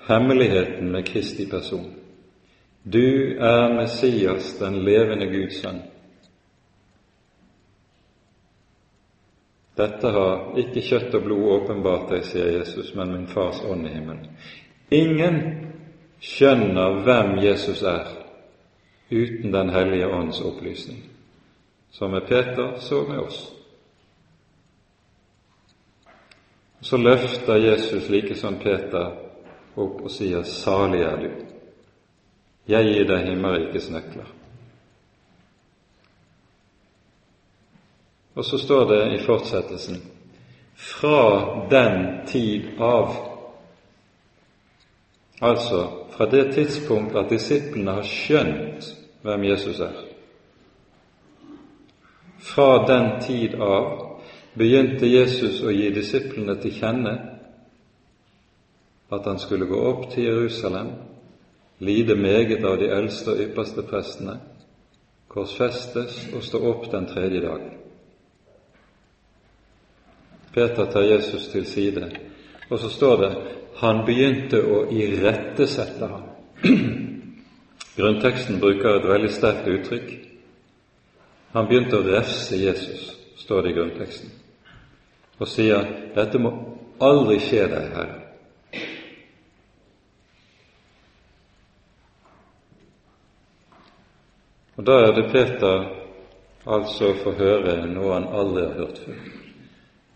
hemmeligheten 0.08 0.92
med 0.92 1.06
Kristi 1.06 1.46
person. 1.50 1.94
Du 2.94 3.38
er 3.40 3.74
Messias, 3.74 4.58
den 4.60 4.82
levende 4.86 5.28
Guds 5.30 5.62
sønn. 5.62 5.82
Dette 9.82 10.10
har 10.14 10.60
ikke 10.62 10.82
kjøtt 10.86 11.16
og 11.18 11.24
blod 11.26 11.46
åpenbart 11.56 12.12
deg, 12.12 12.26
sier 12.28 12.52
Jesus, 12.60 12.92
men 12.98 13.14
min 13.16 13.30
Fars 13.32 13.64
ånd 13.66 13.88
i 13.88 13.94
himmelen. 13.96 14.28
Ingen 14.94 15.40
skjønner 16.22 17.00
hvem 17.06 17.40
Jesus 17.42 17.82
er 17.82 18.12
uten 19.12 19.52
Den 19.52 19.70
hellige 19.70 20.08
ånds 20.08 20.42
opplysning. 20.42 21.02
Som 21.92 22.12
med 22.12 22.28
Peter, 22.28 22.78
så 22.80 23.02
med 23.08 23.20
oss. 23.20 23.40
Så 26.82 26.98
løfter 26.98 27.56
Jesus 27.56 28.10
like 28.10 28.36
som 28.36 28.56
Peter 28.56 29.12
opp 29.76 30.02
og 30.02 30.12
sier 30.12 30.44
'Salig 30.44 31.02
er 31.02 31.18
du'. 31.18 31.46
jeg 32.68 32.86
gir 32.86 33.08
deg 33.08 33.28
himmelrikets 33.28 33.90
nøkler. 33.90 34.41
Og 38.36 38.46
så 38.46 38.58
står 38.58 38.86
det 38.90 39.02
i 39.16 39.24
fortsettelsen 39.26 40.02
fra 40.76 41.68
den 41.70 42.26
tid 42.28 42.80
av. 42.80 43.16
Altså 45.42 45.88
fra 46.12 46.26
det 46.26 46.54
tidspunkt 46.54 47.16
at 47.16 47.30
disiplene 47.30 47.98
har 47.98 48.08
skjønt 48.08 48.88
hvem 49.22 49.44
Jesus 49.44 49.80
er. 49.80 49.98
Fra 52.42 52.86
den 52.88 53.12
tid 53.22 53.56
av 53.62 54.08
begynte 54.58 55.08
Jesus 55.08 55.62
å 55.64 55.74
gi 55.74 55.90
disiplene 55.96 56.58
til 56.62 56.74
kjenne 56.76 57.16
at 59.12 59.28
han 59.28 59.40
skulle 59.40 59.68
gå 59.68 59.80
opp 59.90 60.08
til 60.14 60.24
Jerusalem, 60.24 60.94
lide 61.80 62.16
meget 62.16 62.64
av 62.64 62.78
de 62.80 62.88
eldste 62.96 63.34
og 63.34 63.44
ypperste 63.44 63.84
prestene, 63.84 64.38
korsfestes 65.28 66.28
og 66.36 66.44
stå 66.48 66.62
opp 66.70 66.92
den 66.92 67.10
tredje 67.10 67.42
dag. 67.44 67.81
Peter 70.54 70.86
tar 70.86 71.02
Jesus 71.08 71.48
til 71.48 71.66
side, 71.66 72.10
og 72.70 72.80
så 72.80 72.90
står 72.90 73.22
det 73.22 73.32
han 73.82 74.04
begynte 74.06 74.60
å 74.62 74.84
irettesette 74.94 76.08
ham. 76.12 76.28
Grunnteksten 77.98 78.60
bruker 78.62 79.00
et 79.00 79.08
veldig 79.10 79.32
sterkt 79.34 79.70
uttrykk. 79.72 80.12
Han 81.56 81.68
begynte 81.68 82.00
å 82.00 82.06
refse 82.06 82.60
Jesus, 82.60 83.10
står 83.42 83.64
det 83.64 83.72
i 83.72 83.78
grunnteksten, 83.80 84.30
og 85.40 85.50
sier 85.50 85.88
dette 86.16 86.40
må 86.40 86.54
aldri 87.04 87.40
skje 87.44 87.66
deg, 87.72 87.90
Herre. 87.96 88.18
Og 94.78 94.86
Da 94.88 94.94
er 95.04 95.12
det 95.14 95.28
Peter 95.30 95.84
altså 96.66 97.12
får 97.24 97.36
høre 97.38 97.74
noe 97.92 98.14
han 98.16 98.32
aldri 98.34 98.64
har 98.66 98.78
hørt 98.80 99.02
før. 99.04 99.20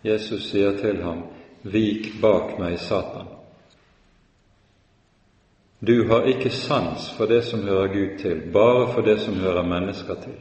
Jesus 0.06 0.50
sier 0.50 0.76
til 0.78 1.02
ham, 1.02 1.24
Vik 1.66 2.12
bak 2.22 2.58
meg, 2.62 2.78
Satan. 2.78 3.26
Du 5.78 6.08
har 6.08 6.28
ikke 6.30 6.50
sans 6.50 7.10
for 7.16 7.26
det 7.26 7.42
som 7.44 7.64
hører 7.66 7.90
Gud 7.92 8.18
til, 8.18 8.44
bare 8.52 8.92
for 8.94 9.02
det 9.02 9.18
som 9.20 9.34
hører 9.34 9.66
mennesker 9.66 10.14
til. 10.22 10.36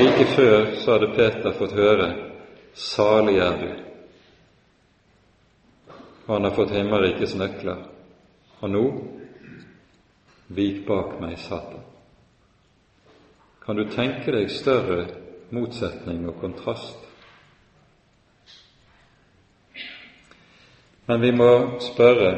Like 0.00 0.26
før 0.36 0.74
så 0.80 0.92
hadde 0.92 1.14
Peter 1.16 1.54
fått 1.56 1.72
høre 1.72 2.10
Salig 2.74 3.38
er 3.42 3.56
du. 3.60 3.70
Og 6.26 6.34
han 6.34 6.44
har 6.44 6.54
fått 6.54 6.74
himmelrikets 6.76 7.34
nøkler. 7.34 7.80
Og 8.60 8.70
nå 8.70 8.84
Vik 10.50 10.86
bak 10.86 11.20
meg, 11.22 11.38
Satan. 11.38 11.82
Kan 13.62 13.76
du 13.78 13.84
tenke 13.90 14.32
deg 14.34 14.50
større 14.50 15.04
motsetning 15.50 16.26
og 16.28 16.40
kontrast? 16.40 17.06
Men 21.06 21.20
vi 21.20 21.30
må 21.34 21.52
spørre 21.82 22.32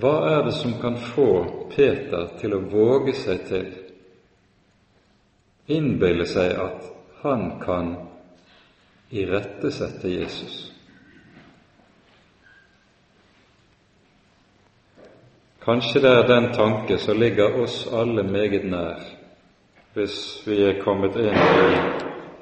hva 0.00 0.14
er 0.30 0.46
det 0.46 0.54
som 0.56 0.72
kan 0.82 0.96
få 1.12 1.28
Peter 1.74 2.30
til 2.40 2.56
å 2.56 2.62
våge 2.72 3.12
seg 3.14 3.44
til, 3.46 3.66
innbille 5.70 6.26
seg 6.26 6.56
at 6.58 6.88
han 7.22 7.44
kan 7.62 7.92
irettesette 9.14 10.10
Jesus? 10.10 10.56
Kanskje 15.64 16.02
det 16.04 16.10
er 16.12 16.26
den 16.28 16.50
tanke 16.52 16.98
som 17.00 17.20
ligger 17.20 17.54
oss 17.62 17.84
alle 17.92 18.22
meget 18.26 18.66
nær, 18.68 19.04
hvis 19.94 20.42
vi 20.46 20.58
er 20.66 20.80
kommet 20.82 21.16
inn 21.16 21.36
i 21.38 21.74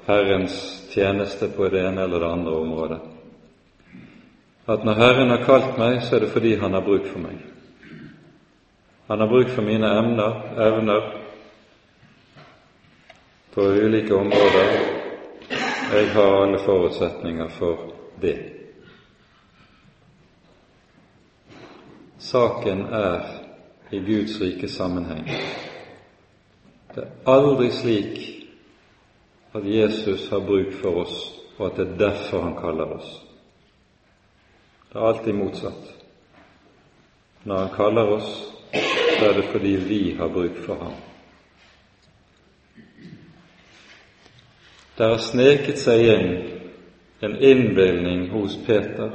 Herrens 0.07 0.55
tjeneste 0.93 1.51
på 1.53 1.69
det 1.69 1.83
ene 1.85 2.07
eller 2.07 2.21
det 2.21 2.31
andre 2.33 2.53
området. 2.53 3.01
At 4.67 4.85
når 4.85 4.95
Herren 4.95 5.31
har 5.31 5.45
kalt 5.45 5.77
meg, 5.79 6.01
så 6.03 6.17
er 6.17 6.21
det 6.25 6.31
fordi 6.33 6.55
Han 6.57 6.73
har 6.73 6.81
bruk 6.81 7.07
for 7.07 7.19
meg. 7.19 7.38
Han 9.09 9.21
har 9.21 9.29
bruk 9.29 9.51
for 9.51 9.62
mine 9.62 9.88
emner, 9.99 10.38
evner, 10.57 11.12
på 13.55 13.61
ulike 13.61 14.15
områder. 14.15 14.71
Jeg 15.93 16.09
har 16.15 16.43
alle 16.43 16.59
forutsetninger 16.59 17.49
for 17.49 17.93
det. 18.21 18.38
Saken 22.19 22.87
er 22.87 23.21
i 23.91 23.99
Guds 23.99 24.41
rike 24.41 24.69
sammenheng. 24.69 25.29
Det 26.94 27.02
er 27.05 27.31
aldri 27.33 27.70
slik 27.72 28.18
at 29.57 29.64
Jesus 29.64 30.28
har 30.28 30.40
bruk 30.40 30.72
for 30.81 31.05
oss, 31.05 31.16
og 31.59 31.66
at 31.66 31.76
det 31.76 31.87
er 31.87 31.98
derfor 31.98 32.42
han 32.42 32.57
kaller 32.57 32.96
oss. 32.98 33.12
Det 34.92 35.00
er 35.00 35.07
alltid 35.09 35.33
motsatt. 35.33 35.94
Når 37.44 37.59
han 37.59 37.74
kaller 37.76 38.12
oss, 38.16 38.31
så 39.18 39.24
er 39.28 39.33
det 39.40 39.48
fordi 39.52 39.76
vi 39.76 40.02
har 40.18 40.28
bruk 40.28 40.59
for 40.66 40.74
ham. 40.74 40.92
Det 44.98 45.09
har 45.09 45.18
sneket 45.18 45.81
seg 45.81 46.05
inn 46.12 46.28
en 47.24 47.37
innbilning 47.40 48.26
hos 48.31 48.59
Peter 48.66 49.14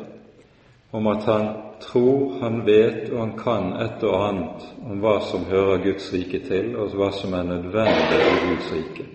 om 0.91 1.07
at 1.07 1.27
han 1.29 1.66
tror 1.81 2.39
han 2.39 2.65
vet 2.65 3.09
og 3.11 3.19
han 3.19 3.33
kan 3.39 3.69
et 3.81 4.03
og 4.03 4.15
annet 4.29 4.65
om 4.85 5.01
hva 5.03 5.19
som 5.29 5.45
hører 5.45 5.83
Guds 5.83 6.09
rike 6.13 6.39
til, 6.47 6.75
og 6.77 6.95
hva 6.97 7.11
som 7.15 7.33
er 7.33 7.47
nødvendig 7.47 8.19
i 8.23 8.41
Guds 8.47 8.71
rike. 8.73 9.05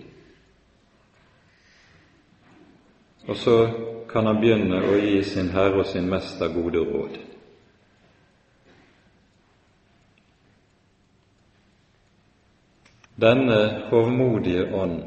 Og 3.27 3.37
så 3.37 3.57
kan 4.09 4.27
han 4.27 4.41
begynne 4.41 4.81
å 4.83 4.97
gi 4.99 5.21
sin 5.23 5.53
Herre 5.53 5.81
og 5.81 5.87
sin 5.87 6.09
Mester 6.09 6.51
gode 6.53 6.83
råd. 6.83 7.21
Denne 13.23 13.59
hovmodige 13.89 14.67
ånd, 14.75 14.99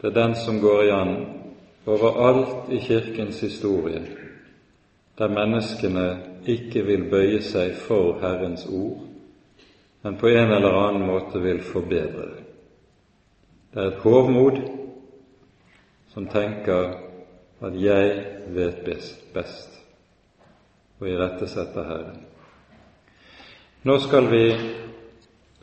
det 0.00 0.10
er 0.10 0.16
den 0.16 0.34
som 0.34 0.58
går 0.60 0.82
igjen 0.82 1.14
overalt 1.86 2.72
i 2.72 2.80
Kirkens 2.82 3.40
historie, 3.44 4.02
der 5.18 5.28
menneskene 5.28 6.06
ikke 6.46 6.82
vil 6.86 7.04
bøye 7.10 7.40
seg 7.42 7.76
for 7.86 8.18
Herrens 8.20 8.66
ord, 8.66 9.04
men 10.02 10.16
på 10.20 10.28
en 10.28 10.52
eller 10.52 10.78
annen 10.80 11.06
måte 11.06 11.40
vil 11.42 11.62
forbedre 11.62 12.26
det. 12.32 12.42
Det 13.74 13.82
er 13.82 13.86
et 13.90 14.02
hovmod 14.04 14.58
som 16.12 16.26
tenker 16.26 16.94
at 17.60 17.82
'jeg 17.82 18.24
vet 18.48 18.84
best', 19.34 19.80
og 21.00 21.08
irettesetter 21.08 21.84
Herren. 21.84 22.26
Nå 23.82 23.98
skal 23.98 24.30
vi 24.30 24.54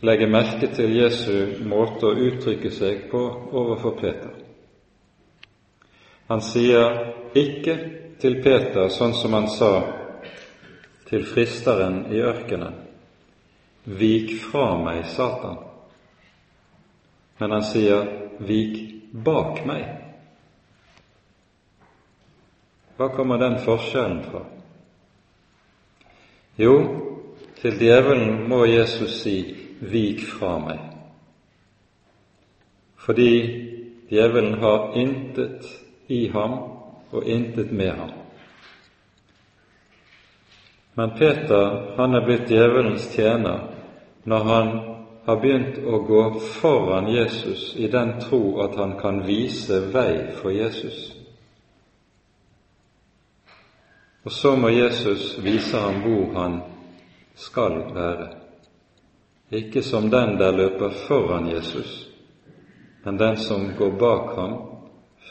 legge 0.02 0.28
merke 0.28 0.68
til 0.76 0.96
Jesu 0.96 1.64
måte 1.66 2.06
å 2.06 2.18
uttrykke 2.18 2.72
seg 2.72 3.10
på 3.12 3.50
overfor 3.52 3.96
Peter. 4.02 4.30
Han 6.28 6.42
sier 6.42 7.14
ikke 7.36 8.01
til 8.22 8.38
Peter 8.44 8.90
sånn 8.94 9.16
som 9.18 9.34
han 9.34 9.50
sa 9.50 9.72
til 11.10 11.26
fristeren 11.26 12.06
i 12.14 12.22
ørkenen 12.22 12.78
Vik 13.84 14.36
fra 14.44 14.76
meg, 14.78 15.08
Satan. 15.10 15.58
Men 17.42 17.56
han 17.56 17.64
sier, 17.66 18.04
Vik 18.46 18.76
bak 19.26 19.64
meg. 19.66 19.88
Hva 23.00 23.08
kommer 23.16 23.42
den 23.42 23.58
forskjellen 23.66 24.20
fra? 24.28 24.44
Jo, 26.62 26.76
til 27.58 27.82
djevelen 27.82 28.46
må 28.50 28.62
Jesus 28.70 29.18
si, 29.24 29.40
Vik 29.82 30.22
fra 30.36 30.60
meg. 30.62 30.86
Fordi 33.02 33.34
djevelen 34.12 34.60
har 34.62 34.92
intet 35.02 35.66
i 36.14 36.28
ham 36.30 36.71
og 37.12 37.24
intet 37.24 37.72
med 37.72 37.92
ham. 37.92 38.12
Men 40.94 41.12
Peter 41.18 41.94
han 41.98 42.16
er 42.16 42.26
blitt 42.26 42.50
djevelens 42.52 43.08
tjener 43.16 43.68
når 44.24 44.44
han 44.44 44.72
har 45.26 45.38
begynt 45.40 45.78
å 45.86 46.02
gå 46.06 46.22
foran 46.58 47.08
Jesus 47.14 47.72
i 47.78 47.88
den 47.88 48.18
tro 48.20 48.60
at 48.64 48.76
han 48.76 48.98
kan 49.00 49.22
vise 49.26 49.80
vei 49.94 50.34
for 50.42 50.52
Jesus. 50.52 51.12
Og 54.24 54.32
så 54.32 54.56
må 54.56 54.70
Jesus 54.70 55.38
vise 55.42 55.78
ham 55.78 56.02
hvor 56.04 56.34
han 56.36 56.60
skal 57.36 57.80
være. 57.96 58.28
Ikke 59.52 59.84
som 59.84 60.10
den 60.10 60.38
der 60.40 60.52
løper 60.52 60.94
foran 61.08 61.50
Jesus, 61.50 62.08
men 63.04 63.18
den 63.18 63.38
som 63.38 63.72
går 63.78 63.98
bak 64.00 64.36
ham, 64.38 64.54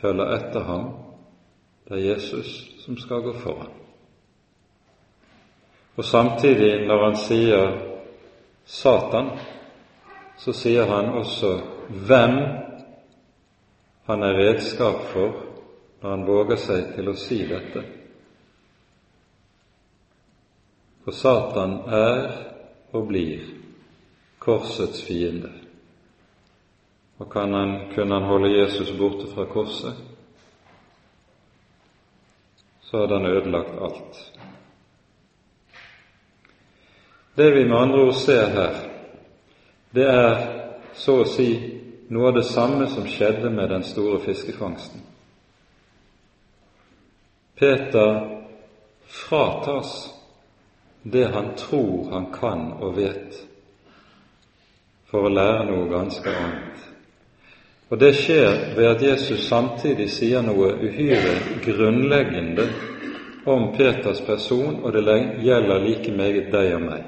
følger 0.01 0.35
etter 0.35 0.67
ham 0.67 0.91
det 1.91 1.97
er 1.99 2.13
Jesus 2.13 2.51
som 2.79 2.97
skal 2.97 3.23
gå 3.23 3.33
foran. 3.43 3.71
Og 5.97 6.05
samtidig, 6.05 6.87
når 6.87 7.05
han 7.05 7.17
sier 7.19 7.73
Satan, 8.65 9.33
så 10.39 10.53
sier 10.55 10.87
han 10.87 11.09
også 11.19 11.51
hvem 12.07 12.37
han 14.07 14.23
er 14.23 14.39
redskap 14.39 15.03
for 15.11 15.35
når 16.03 16.11
han 16.11 16.23
våger 16.29 16.61
seg 16.63 16.93
til 16.95 17.11
å 17.11 17.17
si 17.19 17.41
dette. 17.49 17.83
For 21.03 21.17
Satan 21.17 21.75
er 21.91 22.23
og 22.95 23.11
blir 23.11 23.51
korsets 24.39 25.03
fiende. 25.09 25.51
Og 27.19 27.27
kan 27.35 27.51
han, 27.55 27.75
kunne 27.97 28.15
han 28.15 28.31
holde 28.31 28.55
Jesus 28.55 28.95
borte 28.95 29.27
fra 29.35 29.51
korset, 29.51 29.99
så 32.91 32.99
hadde 32.99 33.15
han 33.15 33.27
ødelagt 33.27 33.83
alt. 33.83 34.33
Det 37.35 37.51
vi 37.55 37.65
med 37.65 37.79
andre 37.79 38.01
ord 38.01 38.15
ser 38.15 38.49
her, 38.51 38.75
det 39.95 40.07
er 40.11 40.41
så 40.95 41.21
å 41.23 41.29
si 41.29 41.49
noe 42.11 42.33
av 42.33 42.35
det 42.41 42.49
samme 42.51 42.89
som 42.91 43.07
skjedde 43.07 43.51
med 43.55 43.71
den 43.71 43.87
store 43.87 44.19
fiskefangsten. 44.25 45.05
Peter 47.55 48.43
fratas 49.07 50.11
det 51.03 51.25
han 51.31 51.55
tror 51.57 52.11
han 52.11 52.33
kan 52.35 52.73
og 52.73 52.97
vet, 52.99 53.39
for 55.07 55.29
å 55.29 55.35
lære 55.39 55.69
noe 55.71 55.89
ganske 55.91 56.35
annet. 56.43 56.90
Og 57.91 58.01
det 58.01 58.15
skjer 58.15 58.77
ved 58.77 58.87
at 58.87 59.03
Jesus 59.03 59.49
samtidig 59.49 60.11
sier 60.15 60.45
noe 60.47 60.77
uhyre 60.79 61.35
grunnleggende 61.65 62.69
om 63.51 63.73
Peters 63.75 64.21
person, 64.21 64.83
og 64.85 64.93
det 64.93 65.05
gjelder 65.43 65.83
like 65.83 66.13
meget 66.13 66.53
deg 66.53 66.75
og 66.75 66.85
meg. 66.85 67.05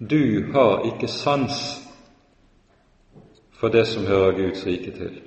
Du 0.00 0.52
har 0.52 0.86
ikke 0.88 1.08
sans 1.08 1.82
for 3.60 3.68
det 3.68 3.86
som 3.86 4.06
hører 4.06 4.32
Guds 4.32 4.66
rike 4.66 4.90
til, 4.90 5.20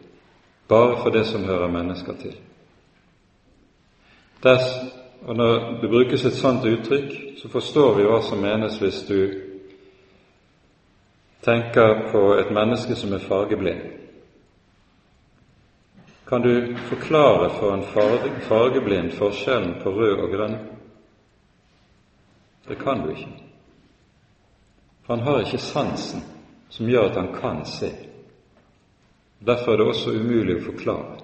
bare 0.67 0.97
for 1.01 1.09
det 1.09 1.25
som 1.25 1.43
hører 1.43 1.67
mennesker 1.67 2.13
til. 2.21 2.35
Des, 4.43 4.65
og 5.21 5.35
Når 5.35 5.79
det 5.81 5.89
brukes 5.89 6.25
et 6.25 6.33
sånt 6.33 6.65
uttrykk, 6.65 7.13
så 7.37 7.49
forstår 7.49 7.95
vi 7.97 8.03
hva 8.03 8.21
som 8.21 8.41
menes 8.41 8.77
hvis 8.77 9.01
du 9.09 9.29
tenker 11.43 12.11
på 12.11 12.33
et 12.33 12.51
menneske 12.51 12.95
som 12.95 13.13
er 13.13 13.19
fargeblind. 13.19 13.81
Kan 16.29 16.41
du 16.41 16.75
forklare 16.75 17.49
for 17.49 17.73
en 17.73 17.83
fargeblind 18.41 19.13
forskjellen 19.13 19.79
på 19.83 19.91
rød 19.91 20.19
og 20.19 20.29
grønn? 20.29 20.57
Det 22.67 22.75
kan 22.77 23.01
du 23.01 23.09
ikke. 23.15 23.31
For 25.01 25.15
han 25.15 25.25
har 25.25 25.41
ikke 25.41 25.57
sansen 25.57 26.21
som 26.69 26.89
gjør 26.89 27.09
at 27.09 27.17
han 27.17 27.31
kan 27.33 27.63
se. 27.65 27.89
Derfor 29.39 29.73
er 29.73 29.81
det 29.81 29.87
også 29.89 30.13
umulig 30.13 30.59
å 30.59 30.67
forklare. 30.67 31.17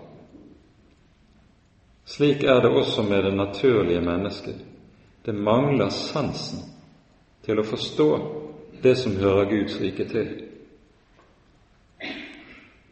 Slik 2.06 2.42
er 2.44 2.64
det 2.66 2.74
også 2.74 3.06
med 3.06 3.24
det 3.30 3.36
naturlige 3.38 4.02
mennesket. 4.02 4.58
Det 5.26 5.38
mangler 5.38 5.94
sansen 5.94 6.66
til 7.46 7.62
å 7.62 7.70
forstå 7.70 8.10
det 8.82 8.98
som 8.98 9.22
hører 9.22 9.50
Guds 9.54 9.78
rike 9.82 10.10
til. 10.10 10.34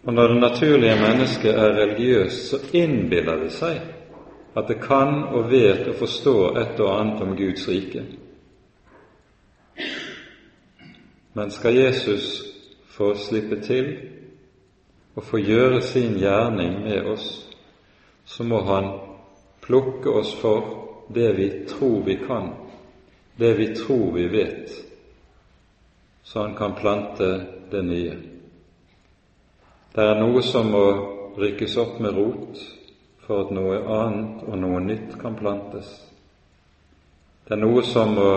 Og 0.04 0.14
når 0.14 0.28
det 0.28 0.42
naturlige 0.42 0.96
mennesket 1.00 1.56
er 1.56 1.76
religiøst, 1.78 2.50
så 2.50 2.58
innbiller 2.74 3.44
det 3.44 3.52
seg 3.56 3.80
at 4.54 4.68
det 4.68 4.82
kan 4.84 5.24
og 5.34 5.48
vet 5.52 5.88
og 5.88 5.96
forstår 5.96 6.60
et 6.60 6.80
og 6.84 6.92
annet 7.00 7.22
om 7.22 7.38
Guds 7.38 7.68
rike. 7.70 8.04
Men 11.34 11.52
skal 11.52 11.76
Jesus 11.76 12.44
få 12.94 13.16
slippe 13.18 13.62
til 13.62 13.96
og 15.16 15.24
få 15.24 15.40
gjøre 15.42 15.82
sin 15.82 16.18
gjerning 16.20 16.84
med 16.84 17.10
oss, 17.10 17.48
så 18.26 18.44
må 18.44 18.62
Han 18.66 18.92
plukke 19.62 20.10
oss 20.10 20.36
for 20.42 20.62
det 21.14 21.32
vi 21.38 21.50
tror 21.70 22.04
vi 22.04 22.16
kan, 22.28 22.52
det 23.40 23.58
vi 23.58 23.76
tror 23.76 24.12
vi 24.12 24.28
vet, 24.28 24.70
så 26.24 26.42
Han 26.42 26.56
kan 26.56 26.76
plante 26.76 27.46
det 27.72 27.86
nye. 27.86 28.33
Det 29.94 30.02
er 30.02 30.16
noe 30.18 30.42
som 30.42 30.72
må 30.74 30.86
rykkes 31.38 31.76
opp 31.78 32.00
med 32.02 32.16
rot 32.18 32.62
for 33.28 33.44
at 33.44 33.52
noe 33.54 33.76
annet 33.94 34.40
og 34.48 34.56
noe 34.58 34.80
nytt 34.82 35.20
kan 35.22 35.36
plantes. 35.38 35.90
Det 37.46 37.54
er 37.54 37.62
noe 37.62 37.84
som 37.86 38.16
må 38.18 38.30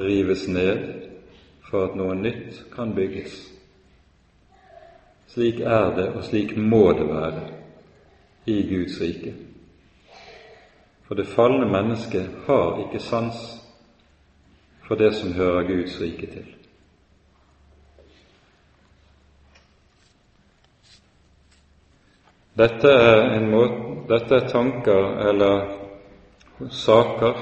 rives 0.00 0.46
ned 0.48 0.86
for 1.68 1.90
at 1.90 1.98
noe 2.00 2.16
nytt 2.16 2.62
kan 2.72 2.94
bygges. 2.96 3.34
Slik 5.34 5.60
er 5.60 5.92
det, 5.96 6.08
og 6.16 6.24
slik 6.24 6.56
må 6.56 6.80
det 6.96 7.10
være 7.10 7.44
i 8.48 8.56
Guds 8.72 8.96
rike. 9.04 9.34
For 11.04 11.20
det 11.20 11.28
falne 11.28 11.68
mennesket 11.68 12.48
har 12.48 12.80
ikke 12.86 13.04
sans 13.04 13.44
for 14.88 14.96
det 14.96 15.12
som 15.20 15.36
hører 15.36 15.68
Guds 15.68 16.00
rike 16.00 16.32
til. 16.32 16.48
Dette 22.54 22.88
er, 22.92 23.40
måte, 23.40 23.92
dette 24.08 24.36
er 24.36 24.48
tanker 24.48 25.06
eller 25.28 25.62
saker 26.70 27.38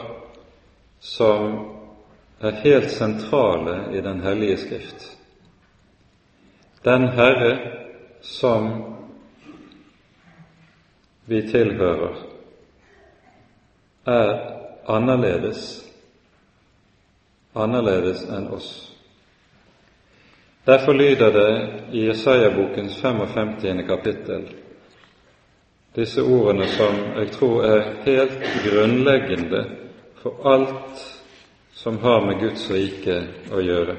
som 1.01 1.49
er 2.40 2.61
helt 2.62 2.90
sentrale 2.90 3.90
i 3.96 4.01
Den 4.01 4.20
hellige 4.23 4.57
Skrift. 4.57 5.16
Den 6.85 7.09
Herre 7.09 7.59
som 8.23 8.70
vi 11.25 11.42
tilhører, 11.49 12.16
er 14.07 14.31
annerledes, 14.90 15.61
annerledes 17.55 18.25
enn 18.31 18.49
oss. 18.55 18.70
Derfor 20.66 20.94
lyder 20.94 21.31
det 21.35 21.53
i 21.92 22.07
Jesaja-bokens 22.07 22.96
55. 23.03 23.87
kapittel 23.87 24.49
disse 25.94 26.22
ordene 26.22 26.66
som 26.66 26.94
jeg 27.16 27.31
tror 27.35 27.64
er 27.64 27.88
helt 28.05 28.38
grunnleggende 28.64 29.64
for 30.22 30.46
alt 30.55 31.03
som 31.72 31.98
har 31.98 32.26
med 32.26 32.40
Guds 32.40 32.70
rike 32.70 33.16
å 33.50 33.61
gjøre. 33.64 33.96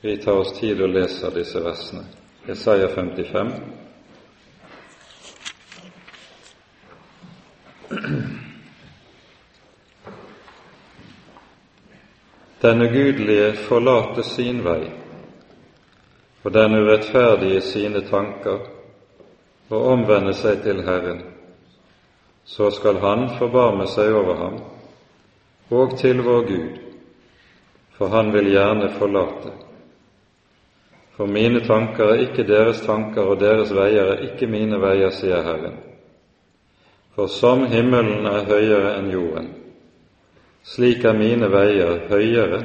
Vi 0.00 0.16
tar 0.16 0.40
oss 0.40 0.52
tid 0.60 0.80
og 0.82 0.92
leser 0.92 1.32
disse 1.34 1.62
versene. 1.62 2.04
Jesaja 2.48 2.88
55. 2.94 3.52
Den 12.60 12.82
ugudelige 12.82 13.52
forlater 13.68 14.22
sin 14.22 14.64
vei, 14.64 14.90
og 16.42 16.52
den 16.52 16.74
urettferdige 16.74 17.60
sine 17.62 18.02
tanker 18.10 18.77
og 19.68 19.86
omvende 19.92 20.32
seg 20.36 20.62
til 20.64 20.82
Herren, 20.86 21.22
så 22.48 22.70
skal 22.72 23.00
Han 23.04 23.28
forbarme 23.38 23.86
seg 23.86 24.14
over 24.16 24.36
ham 24.42 24.60
og 25.70 25.98
til 26.00 26.22
vår 26.24 26.46
Gud, 26.48 26.78
for 27.98 28.08
Han 28.08 28.32
vil 28.32 28.48
gjerne 28.54 28.88
forlate. 28.96 29.52
For 31.18 31.26
mine 31.26 31.60
tanker 31.66 32.12
er 32.12 32.22
ikke 32.28 32.46
deres 32.46 32.80
tanker, 32.86 33.22
og 33.26 33.40
deres 33.40 33.72
veier 33.74 34.12
er 34.14 34.20
ikke 34.30 34.46
mine 34.46 34.78
veier, 34.80 35.10
sier 35.10 35.42
Herren. 35.42 35.74
For 37.16 37.26
som 37.26 37.64
himmelen 37.66 38.26
er 38.30 38.46
høyere 38.46 38.92
enn 39.00 39.10
jorden, 39.10 39.48
slik 40.62 41.02
er 41.04 41.18
mine 41.18 41.50
veier 41.50 42.06
høyere 42.08 42.62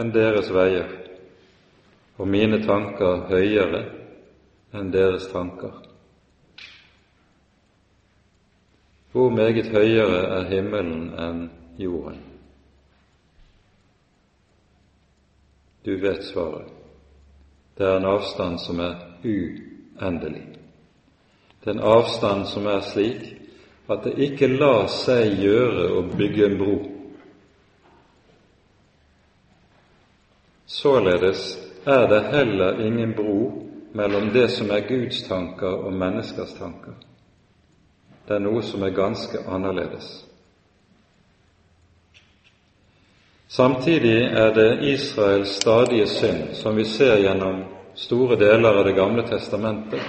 enn 0.00 0.14
deres 0.14 0.48
veier, 0.54 0.88
og 2.16 2.28
mine 2.28 2.62
tanker 2.64 3.28
høyere 3.28 3.84
enn 4.72 4.88
deres 4.94 5.28
tanker. 5.28 5.89
Hvor 9.12 9.30
meget 9.30 9.66
høyere 9.66 10.20
er 10.38 10.44
himmelen 10.50 11.08
enn 11.18 11.40
jorden? 11.78 12.20
Du 15.84 15.96
vet 15.96 16.24
svaret. 16.24 16.68
Det 17.78 17.86
er 17.86 17.96
en 17.96 18.06
avstand 18.06 18.58
som 18.58 18.80
er 18.80 18.94
uendelig. 19.24 20.46
Det 21.60 21.70
er 21.70 21.74
en 21.74 21.86
avstand 21.96 22.46
som 22.46 22.66
er 22.66 22.80
slik 22.80 23.36
at 23.90 24.04
det 24.04 24.14
ikke 24.22 24.46
lar 24.46 24.86
seg 24.92 25.40
gjøre 25.40 25.88
å 25.98 26.02
bygge 26.14 26.46
en 26.46 26.58
bro. 26.60 26.76
Således 30.70 31.56
er 31.86 32.06
det 32.06 32.20
heller 32.30 32.86
ingen 32.86 33.16
bro 33.16 33.38
mellom 33.92 34.30
det 34.30 34.50
som 34.54 34.70
er 34.70 34.86
Guds 34.86 35.24
tanker 35.26 35.82
og 35.88 35.92
menneskers 35.92 36.54
tanker. 36.54 36.94
Det 38.26 38.36
er 38.36 38.42
noe 38.44 38.62
som 38.62 38.82
er 38.82 38.94
ganske 38.94 39.38
annerledes. 39.48 40.10
Samtidig 43.50 44.22
er 44.22 44.52
det 44.54 44.78
Israels 44.92 45.48
stadige 45.48 46.06
synd, 46.06 46.54
som 46.54 46.76
vi 46.76 46.84
ser 46.84 47.18
gjennom 47.18 47.64
store 47.94 48.36
deler 48.38 48.78
av 48.78 48.84
Det 48.84 48.94
gamle 48.94 49.22
testamentet, 49.26 50.00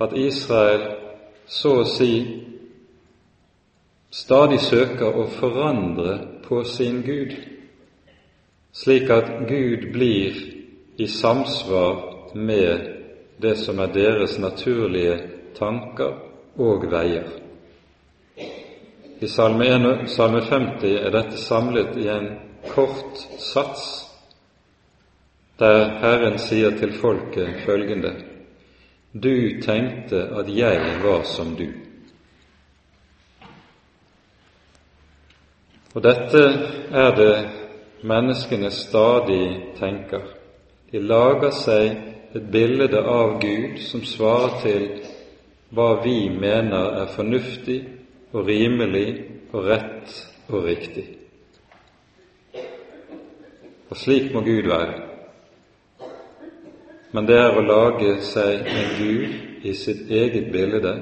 at 0.00 0.12
Israel 0.12 0.84
så 1.46 1.72
å 1.80 1.88
si 1.90 2.12
stadig 4.10 4.60
søker 4.60 5.18
å 5.18 5.26
forandre 5.26 6.18
på 6.46 6.62
sin 6.64 7.02
Gud, 7.02 7.34
slik 8.72 9.10
at 9.10 9.32
Gud 9.48 9.90
blir 9.92 10.38
i 10.98 11.06
samsvar 11.06 12.34
med 12.34 12.86
det 13.42 13.56
som 13.58 13.78
er 13.80 13.92
deres 13.92 14.38
naturlige 14.38 15.18
tanker 15.58 16.25
og 16.58 16.86
veier. 16.90 17.28
I 19.20 19.28
Salme, 19.28 19.64
1, 19.64 20.10
salme 20.12 20.42
50 20.44 20.98
er 21.00 21.12
dette 21.14 21.38
samlet 21.40 21.96
i 21.96 22.08
en 22.12 22.26
kort 22.68 23.22
sats, 23.40 23.86
der 25.58 25.86
Herren 26.02 26.36
sier 26.38 26.76
til 26.76 26.92
folket 27.00 27.62
følgende 27.64 28.12
Du 29.16 29.60
tenkte 29.64 30.26
at 30.36 30.48
jeg 30.52 30.98
var 31.00 31.22
som 31.24 31.54
du. 31.56 31.70
Og 35.94 36.02
dette 36.04 36.42
er 36.92 37.14
det 37.16 37.36
menneskene 38.04 38.70
stadig 38.70 39.72
tenker. 39.78 40.26
De 40.92 41.00
lager 41.00 41.54
seg 41.56 42.36
et 42.36 42.50
bilde 42.52 43.00
av 43.00 43.38
Gud 43.40 43.80
som 43.80 44.04
svarer 44.04 44.60
til 44.60 44.84
hva 45.74 45.88
vi 46.04 46.28
mener 46.30 47.02
er 47.02 47.12
fornuftig 47.14 47.80
og 48.32 48.46
rimelig 48.46 49.08
og 49.52 49.66
rett 49.66 50.14
og 50.48 50.64
riktig. 50.64 51.06
Og 53.90 53.96
slik 53.96 54.32
må 54.34 54.42
Gud 54.46 54.68
være. 54.70 55.02
Men 57.14 57.26
det 57.26 57.38
er 57.38 57.56
å 57.56 57.64
lage 57.64 58.16
seg 58.26 58.66
en 58.66 58.90
Gud 58.98 59.64
i 59.66 59.72
sitt 59.74 60.10
eget 60.10 60.50
bilde. 60.52 60.94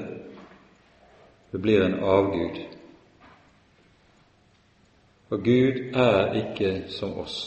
Det 1.52 1.60
blir 1.60 1.84
en 1.84 1.98
avgud. 2.00 2.60
Og 5.30 5.44
Gud 5.44 5.96
er 5.96 6.36
ikke 6.38 6.74
som 6.92 7.16
oss. 7.18 7.38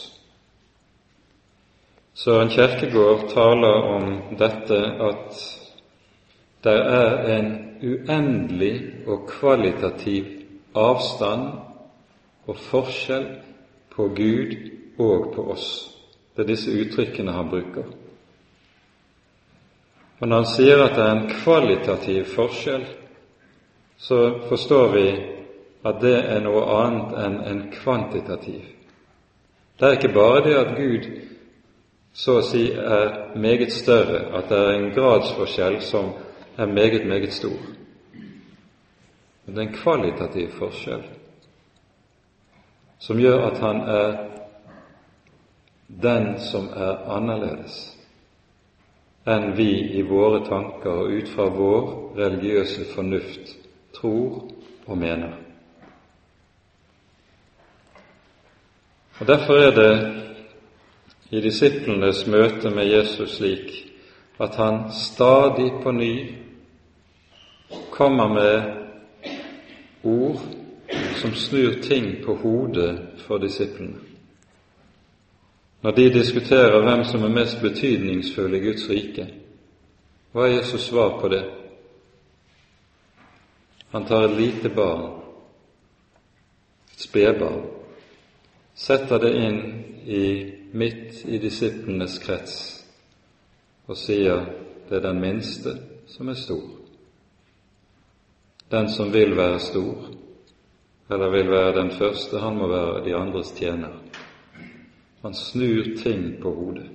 Søren 2.18 2.50
Kjerkegård 2.50 3.28
taler 3.30 3.86
om 3.94 4.08
dette 4.38 4.78
at 5.06 5.57
det 6.68 6.78
er 6.98 7.38
en 7.38 7.50
uendelig 7.82 8.74
og 9.06 9.26
kvalitativ 9.30 10.24
avstand 10.76 11.48
og 12.48 12.56
forskjell 12.68 13.28
på 13.94 14.08
Gud 14.16 14.54
og 14.98 15.32
på 15.34 15.46
oss. 15.52 15.68
Det 16.36 16.44
er 16.44 16.52
disse 16.52 16.74
uttrykkene 16.74 17.32
han 17.32 17.50
bruker. 17.50 17.88
Og 20.20 20.28
når 20.28 20.36
han 20.36 20.50
sier 20.50 20.82
at 20.82 20.96
det 20.96 21.04
er 21.04 21.14
en 21.14 21.30
kvalitativ 21.30 22.24
forskjell, 22.34 22.86
så 23.98 24.18
forstår 24.48 24.92
vi 24.94 25.06
at 25.86 26.00
det 26.02 26.16
er 26.18 26.42
noe 26.42 26.62
annet 26.74 27.16
enn 27.24 27.40
en 27.50 27.64
kvantitativ. 27.74 28.62
Det 29.78 29.86
er 29.86 29.98
ikke 29.98 30.14
bare 30.14 30.44
det 30.46 30.56
at 30.58 30.72
Gud 30.76 31.10
så 32.18 32.40
å 32.40 32.46
si 32.46 32.64
er 32.72 33.36
meget 33.38 33.72
større, 33.72 34.24
at 34.34 34.48
det 34.50 34.58
er 34.58 34.72
en 34.74 34.90
gradsforskjell 34.94 35.78
som 35.86 36.10
er 36.58 36.66
meget, 36.66 37.06
meget 37.06 37.32
stor. 37.32 37.58
Men 39.46 39.56
det 39.56 39.64
er 39.64 39.68
en 39.68 39.74
kvalitativ 39.74 40.50
forskjell 40.50 41.04
som 42.98 43.18
gjør 43.18 43.44
at 43.46 43.58
han 43.58 43.80
er 43.80 44.16
den 46.02 46.26
som 46.50 46.66
er 46.74 47.04
annerledes 47.14 47.76
enn 49.28 49.52
vi 49.56 49.70
i 49.98 50.02
våre 50.08 50.40
tanker 50.46 50.90
og 51.02 51.12
ut 51.12 51.28
fra 51.28 51.48
vår 51.52 51.88
religiøse 52.16 52.86
fornuft 52.94 53.54
tror 53.94 54.48
og 54.86 54.98
mener. 54.98 55.32
Og 59.20 59.26
Derfor 59.26 59.54
er 59.54 59.70
det 59.74 59.94
i 61.30 61.40
disiplenes 61.40 62.26
møte 62.26 62.70
med 62.70 62.86
Jesus 62.86 63.36
slik 63.36 63.72
at 64.40 64.54
han 64.56 64.92
stadig 64.92 65.72
på 65.82 65.92
ny 65.92 66.14
kommer 67.90 68.28
med 68.28 68.86
ord 70.02 70.38
som 71.16 71.34
snur 71.34 71.82
ting 71.82 72.24
på 72.24 72.34
hodet 72.34 72.98
for 73.18 73.38
disiplene. 73.38 73.98
Når 75.82 75.90
de 75.90 76.12
diskuterer 76.12 76.82
hvem 76.82 77.04
som 77.04 77.22
er 77.22 77.28
mest 77.28 77.60
betydningsfull 77.62 78.54
i 78.54 78.60
Guds 78.60 78.88
rike, 78.90 79.26
hva 80.32 80.46
er 80.46 80.56
Jesus 80.58 80.88
svar 80.90 81.20
på 81.20 81.28
det? 81.28 81.44
Han 83.92 84.06
tar 84.06 84.26
et 84.26 84.36
lite 84.40 84.68
barn, 84.68 85.20
et 86.92 87.06
spedbarn, 87.06 87.62
setter 88.74 89.22
det 89.22 89.32
inn 89.38 89.60
i 90.06 90.24
midt 90.72 91.24
i 91.26 91.38
disiplenes 91.38 92.18
krets 92.22 92.58
og 93.88 93.96
sier 93.96 94.44
det 94.88 94.98
er 94.98 95.06
den 95.08 95.20
minste 95.20 95.72
som 96.08 96.28
er 96.28 96.36
stor. 96.36 96.77
Den 98.70 98.88
som 98.88 99.12
vil 99.12 99.36
være 99.36 99.60
stor, 99.60 99.96
eller 101.10 101.30
vil 101.30 101.50
være 101.50 101.76
den 101.76 101.90
første, 101.90 102.38
han 102.38 102.56
må 102.56 102.68
være 102.68 103.04
de 103.04 103.16
andres 103.16 103.52
tjener. 103.56 103.94
Han 105.22 105.34
snur 105.34 105.84
ting 106.02 106.42
på 106.42 106.54
hodet. 106.54 106.88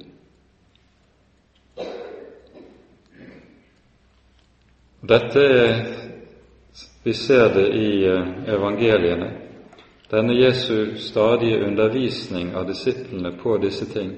Dette 5.04 5.40
er 5.40 5.86
Vi 7.04 7.14
ser 7.14 7.54
det 7.54 7.68
i 7.76 8.06
eh, 8.06 8.54
evangeliene 8.56 9.32
denne 10.10 10.34
Jesu 10.34 10.96
stadige 10.98 11.66
undervisning 11.66 12.56
av 12.56 12.68
disiplene 12.68 13.32
på 13.32 13.58
disse 13.58 13.86
ting. 13.86 14.12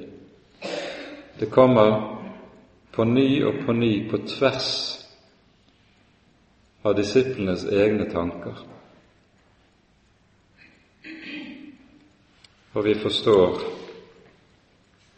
Det 1.40 1.46
kommer 1.46 2.18
på 2.92 3.04
ny 3.04 3.44
og 3.44 3.66
på 3.66 3.74
ny 3.74 4.10
på 4.12 4.18
tvers 4.18 4.95
av 6.86 6.96
disiplenes 6.98 7.66
egne 7.66 8.06
tanker. 8.12 8.62
Og 12.76 12.86
vi 12.86 12.96
forstår 13.02 13.62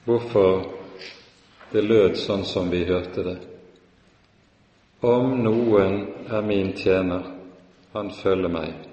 hvorfor 0.08 0.60
det 1.74 1.84
lød 1.84 2.16
sånn 2.22 2.46
som 2.48 2.70
vi 2.72 2.86
hørte 2.88 3.24
det. 3.28 3.40
Om 5.04 5.34
noen 5.44 5.98
er 6.32 6.46
min 6.46 6.72
tjener, 6.78 7.26
han 7.94 8.14
følger 8.16 8.54
meg 8.54 8.88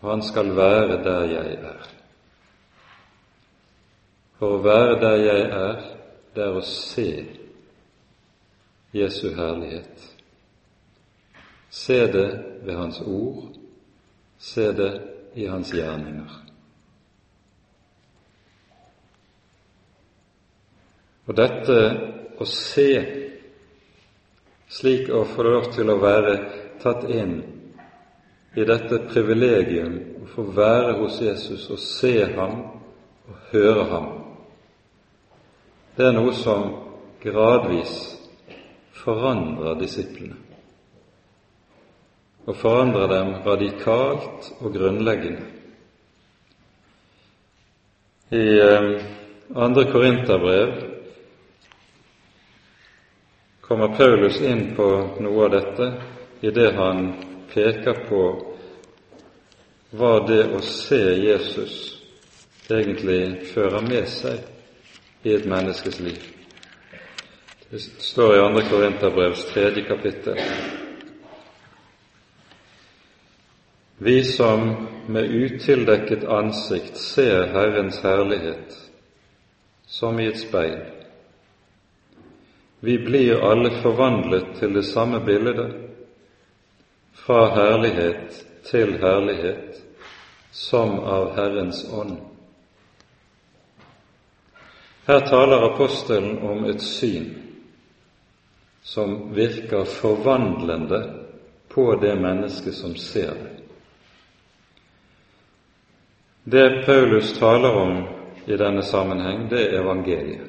og 0.00 0.10
han 0.10 0.22
skal 0.22 0.56
være 0.56 1.02
der 1.04 1.24
jeg 1.28 1.56
er. 1.60 1.88
For 4.38 4.56
å 4.56 4.62
være 4.64 4.96
der 5.00 5.16
jeg 5.20 5.42
er, 5.56 5.82
det 6.34 6.44
er 6.46 6.56
å 6.56 6.62
se 6.64 7.10
Jesu 8.96 9.28
herlighet. 9.36 10.06
Se 11.70 12.06
det 12.12 12.28
ved 12.64 12.76
Hans 12.76 13.00
ord, 13.00 13.44
se 14.38 14.72
det 14.72 14.92
i 15.34 15.46
Hans 15.46 15.70
gjerninger. 15.74 16.38
Og 21.30 21.36
dette 21.38 21.78
å 22.42 22.46
se, 22.48 22.90
slik 24.70 25.10
å 25.14 25.22
få 25.30 25.46
lov 25.46 25.70
til 25.76 25.92
å 25.92 26.00
være 26.02 26.34
tatt 26.82 27.06
inn 27.06 27.36
i 28.58 28.66
dette 28.66 28.98
privilegium 29.12 29.94
å 30.24 30.28
få 30.32 30.46
være 30.56 30.96
hos 30.98 31.20
Jesus 31.22 31.68
og 31.70 31.78
se 31.78 32.14
ham 32.34 32.56
og 33.30 33.36
høre 33.52 33.84
ham. 33.92 34.08
Det 35.94 36.08
er 36.08 36.16
noe 36.16 36.34
som 36.34 36.66
gradvis 37.22 37.94
forandrer 39.04 39.78
disiplene, 39.78 40.36
og 42.50 42.56
forandrer 42.58 43.06
dem 43.06 43.28
radikalt 43.46 44.48
og 44.58 44.72
grunnleggende. 44.74 45.44
I 48.30 48.46
eh, 48.58 48.88
andre 49.54 49.84
Korinterbrev 49.90 50.72
kommer 53.62 53.94
Paulus 53.94 54.40
inn 54.42 54.72
på 54.74 54.88
noe 55.22 55.46
av 55.46 55.54
dette 55.54 55.88
i 56.42 56.50
det 56.54 56.72
han 56.74 57.12
peker 57.52 58.02
på 58.08 58.24
hva 59.94 60.12
det 60.26 60.42
å 60.54 60.62
se 60.66 61.00
Jesus 61.22 61.78
egentlig 62.70 63.46
fører 63.54 63.86
med 63.86 64.10
seg 64.10 64.42
i 65.26 65.34
et 65.36 65.46
menneskes 65.50 66.02
liv. 66.02 66.20
Det 67.70 67.82
står 67.82 68.36
i 68.38 68.44
2. 68.58 68.68
Korinterbrevs 68.70 69.48
tredje 69.52 69.86
kapittel. 69.86 70.38
Vi 74.02 74.24
som 74.24 74.86
med 75.06 75.24
utildekket 75.24 76.24
ansikt 76.24 76.96
ser 76.96 77.46
Herrens 77.46 77.98
herlighet 78.02 78.90
som 79.86 80.20
i 80.20 80.26
et 80.26 80.38
speil. 80.40 80.78
Vi 82.80 82.98
blir 82.98 83.44
alle 83.44 83.70
forvandlet 83.82 84.54
til 84.56 84.72
det 84.72 84.86
samme 84.88 85.20
bildet, 85.20 85.74
fra 87.12 87.42
herlighet 87.52 88.40
til 88.70 88.96
herlighet, 89.04 89.82
som 90.50 90.96
av 91.04 91.36
Herrens 91.36 91.84
ånd. 91.92 92.16
Her 95.06 95.20
taler 95.28 95.68
apostelen 95.68 96.38
om 96.38 96.64
et 96.64 96.80
syn 96.80 97.34
som 98.82 99.34
virker 99.36 99.84
forvandlende 99.84 101.04
på 101.68 101.90
det 102.00 102.16
mennesket 102.16 102.74
som 102.74 102.96
ser 102.96 103.34
det. 103.34 103.59
Det 106.50 106.86
Paulus 106.86 107.38
taler 107.38 107.76
om 107.76 108.04
i 108.46 108.56
denne 108.56 108.82
sammenheng, 108.82 109.48
det 109.50 109.60
er 109.68 109.82
evangeliet. 109.82 110.48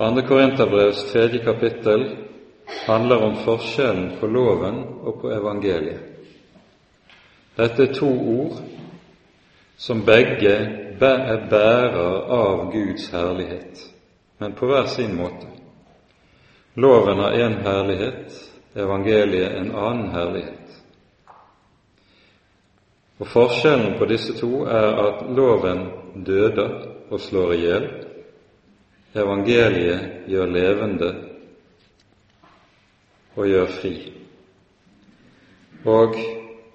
Andre 0.00 0.22
Korinterbrevs 0.22 1.02
tredje 1.12 1.38
kapittel 1.44 2.06
handler 2.86 3.16
om 3.26 3.36
forskjellen 3.44 4.14
på 4.20 4.26
loven 4.26 4.80
og 5.04 5.20
på 5.20 5.32
evangeliet. 5.34 6.00
Dette 7.56 7.84
er 7.84 7.92
to 7.94 8.08
ord 8.08 8.62
som 9.76 10.00
begge 10.06 10.54
er 10.54 11.44
bærer 11.50 12.32
av 12.32 12.64
Guds 12.72 13.10
herlighet, 13.12 13.84
men 14.38 14.56
på 14.56 14.66
hver 14.70 14.86
sin 14.86 15.16
måte. 15.16 15.50
Loven 16.74 17.20
har 17.20 17.36
én 17.44 17.60
herlighet, 17.62 18.32
evangeliet 18.74 19.58
en 19.60 19.74
annen 19.74 20.10
herlighet. 20.16 20.83
Og 23.18 23.28
Forskjellen 23.30 23.94
på 23.98 24.08
disse 24.10 24.34
to 24.38 24.64
er 24.66 24.98
at 25.04 25.22
loven 25.36 25.86
døder 26.26 26.72
og 27.10 27.20
slår 27.20 27.52
i 27.54 27.60
hjel, 27.62 27.86
evangeliet 29.14 30.26
gjør 30.26 30.50
levende 30.50 31.10
og 33.36 33.46
gjør 33.46 33.70
fri. 33.78 33.94
Og 35.86 36.18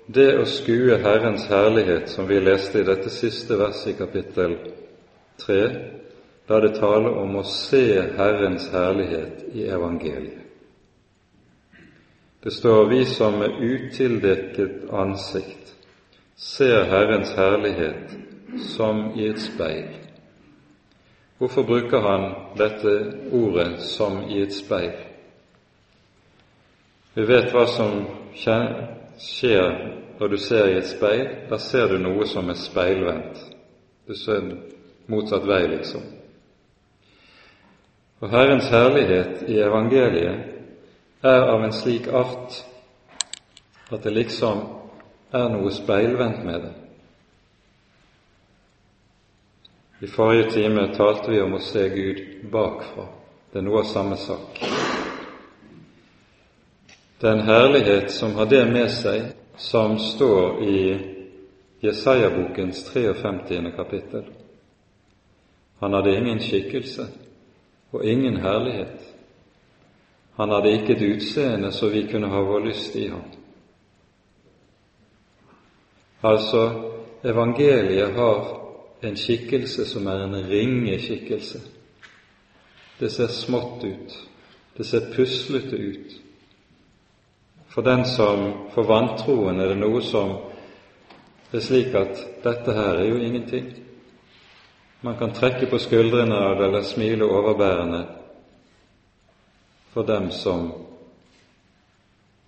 det 0.07 0.29
å 0.39 0.45
skue 0.47 0.97
Herrens 1.03 1.45
herlighet, 1.49 2.09
som 2.09 2.27
vi 2.29 2.39
leste 2.39 2.81
i 2.81 2.87
dette 2.87 3.11
siste 3.13 3.57
verset 3.59 3.93
i 3.93 3.97
kapittel 3.99 4.55
3, 5.43 5.61
da 6.49 6.59
det 6.63 6.75
taler 6.79 7.19
om 7.19 7.35
å 7.41 7.45
se 7.45 7.83
Herrens 8.17 8.69
herlighet 8.73 9.43
i 9.53 9.67
evangeliet. 9.69 10.45
Det 12.43 12.53
står 12.53 12.85
'vi 12.89 13.05
som 13.05 13.33
med 13.39 13.59
utildekket 13.59 14.89
ansikt 14.91 15.75
ser 16.39 16.83
Herrens 16.83 17.33
herlighet 17.35 18.17
som 18.75 19.11
i 19.15 19.27
et 19.27 19.39
speil'. 19.39 19.95
Hvorfor 21.37 21.63
bruker 21.63 21.99
han 21.99 22.35
dette 22.57 23.13
ordet 23.31 23.79
'som 23.79 24.23
i 24.29 24.41
et 24.41 24.53
speil'? 24.53 25.05
Vi 27.13 27.27
vet 27.27 27.51
hva 27.51 27.65
som 27.65 28.07
skjer 28.35 29.99
når 30.19 30.27
du 30.27 30.37
ser 30.37 30.65
i 30.65 30.77
et 30.77 30.87
speil. 30.87 31.27
Da 31.49 31.57
ser 31.57 31.87
du 31.87 31.97
noe 31.97 32.25
som 32.25 32.49
er 32.49 32.53
speilvendt. 32.53 33.39
Du 34.07 34.13
ser 34.15 34.41
motsatt 35.07 35.47
vei, 35.47 35.67
liksom. 35.67 36.01
Og 38.19 38.29
Herrens 38.29 38.69
herlighet 38.69 39.43
i 39.47 39.59
evangeliet 39.59 40.39
er 41.23 41.41
av 41.41 41.63
en 41.63 41.71
slik 41.71 42.07
art 42.07 42.65
at 43.91 44.03
det 44.03 44.13
liksom 44.13 44.78
er 45.31 45.49
noe 45.49 45.71
speilvendt 45.71 46.43
med 46.45 46.61
det. 46.65 46.73
I 49.99 50.07
forrige 50.07 50.51
time 50.51 50.87
talte 50.95 51.31
vi 51.31 51.41
om 51.41 51.57
å 51.57 51.59
se 51.59 51.89
Gud 51.91 52.21
bakfra. 52.51 53.05
Det 53.51 53.59
er 53.59 53.65
noe 53.67 53.81
av 53.83 53.89
samme 53.89 54.17
sak. 54.17 54.61
Det 57.19 57.27
er 57.27 57.35
en 57.35 57.49
herlighet 57.49 58.11
som 58.15 58.35
har 58.39 58.47
det 58.47 58.63
med 58.71 58.91
seg 58.95 59.33
som 59.59 59.97
står 59.99 60.61
i 60.63 60.83
Jesaja-bokens 61.83 62.85
53. 62.93 63.71
kapittel. 63.75 64.23
Han 65.79 65.93
hadde 65.93 66.15
ingen 66.15 66.39
skikkelse 66.39 67.07
og 67.91 68.05
ingen 68.05 68.39
herlighet. 68.39 69.03
Han 70.39 70.49
hadde 70.55 70.71
ikke 70.71 70.95
et 70.95 71.03
utseende 71.09 71.71
så 71.75 71.89
vi 71.91 72.05
kunne 72.07 72.31
ha 72.31 72.41
vår 72.43 72.65
lyst 72.69 72.95
i 72.95 73.09
ham. 73.11 73.27
Altså, 76.23 76.63
evangeliet 77.23 78.13
har 78.13 78.59
en 79.03 79.17
skikkelse 79.17 79.85
som 79.85 80.07
er 80.07 80.23
en 80.23 80.35
ringe 80.49 80.99
skikkelse. 80.99 81.61
Det 82.99 83.11
ser 83.11 83.27
smått 83.27 83.83
ut, 83.83 84.15
det 84.77 84.85
ser 84.85 85.11
puslete 85.13 85.75
ut, 85.75 86.17
for 87.69 87.81
den 87.81 88.05
som 88.05 88.51
for 88.73 88.83
vantroen 88.83 89.59
er 89.59 89.71
det 89.71 89.79
noe 89.79 90.01
som 90.03 90.35
er 91.53 91.63
slik 91.63 91.95
at 91.95 92.19
dette 92.43 92.75
her 92.75 92.99
er 92.99 93.07
jo 93.07 93.21
ingenting. 93.23 93.71
Man 95.01 95.15
kan 95.17 95.31
trekke 95.31 95.69
på 95.71 95.79
skuldrene 95.79 96.35
av 96.35 96.57
det 96.59 96.67
eller 96.67 96.83
smile 96.83 97.25
overbærende 97.25 98.03
for 99.93 100.03
dem 100.03 100.31
som 100.31 100.73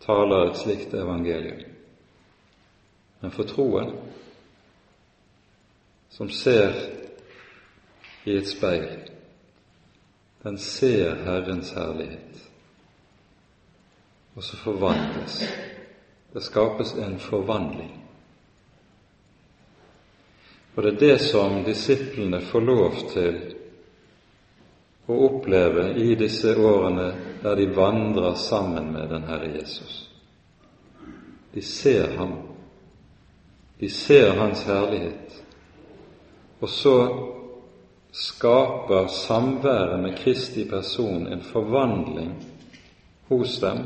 taler 0.04 0.50
et 0.50 0.60
slikt 0.60 0.94
evangelium. 0.94 1.71
Men 3.22 3.32
for 3.32 3.48
troen, 3.50 3.94
som 6.10 6.30
ser 6.30 6.74
i 8.26 8.36
et 8.38 8.50
speil, 8.50 8.90
den 10.42 10.58
ser 10.58 11.16
Herrens 11.26 11.72
herlighet 11.78 12.32
og 14.36 14.44
så 14.44 14.58
forvandles. 14.58 15.44
Det 16.34 16.44
skapes 16.44 16.94
en 16.94 17.20
forvandling. 17.20 17.98
Og 20.76 20.84
det 20.84 20.94
er 20.94 21.00
det 21.00 21.18
som 21.22 21.64
disiplene 21.64 22.40
får 22.42 22.62
lov 22.64 22.96
til 23.12 23.40
å 25.12 25.18
oppleve 25.28 25.90
i 26.00 26.16
disse 26.16 26.54
årene 26.56 27.10
der 27.44 27.60
de 27.60 27.68
vandrer 27.76 28.38
sammen 28.40 28.94
med 28.94 29.10
den 29.12 29.28
Herre 29.28 29.52
Jesus. 29.52 30.08
De 31.54 31.62
ser 31.62 32.16
ham. 32.18 32.51
De 33.82 33.90
ser 33.90 34.36
Hans 34.38 34.64
herlighet. 34.64 35.44
Og 36.62 36.70
så 36.70 36.96
skaper 38.12 39.08
samværet 39.08 40.00
med 40.00 40.18
Kristi 40.18 40.68
person 40.70 41.28
en 41.28 41.42
forvandling 41.42 42.36
hos 43.30 43.60
dem 43.60 43.80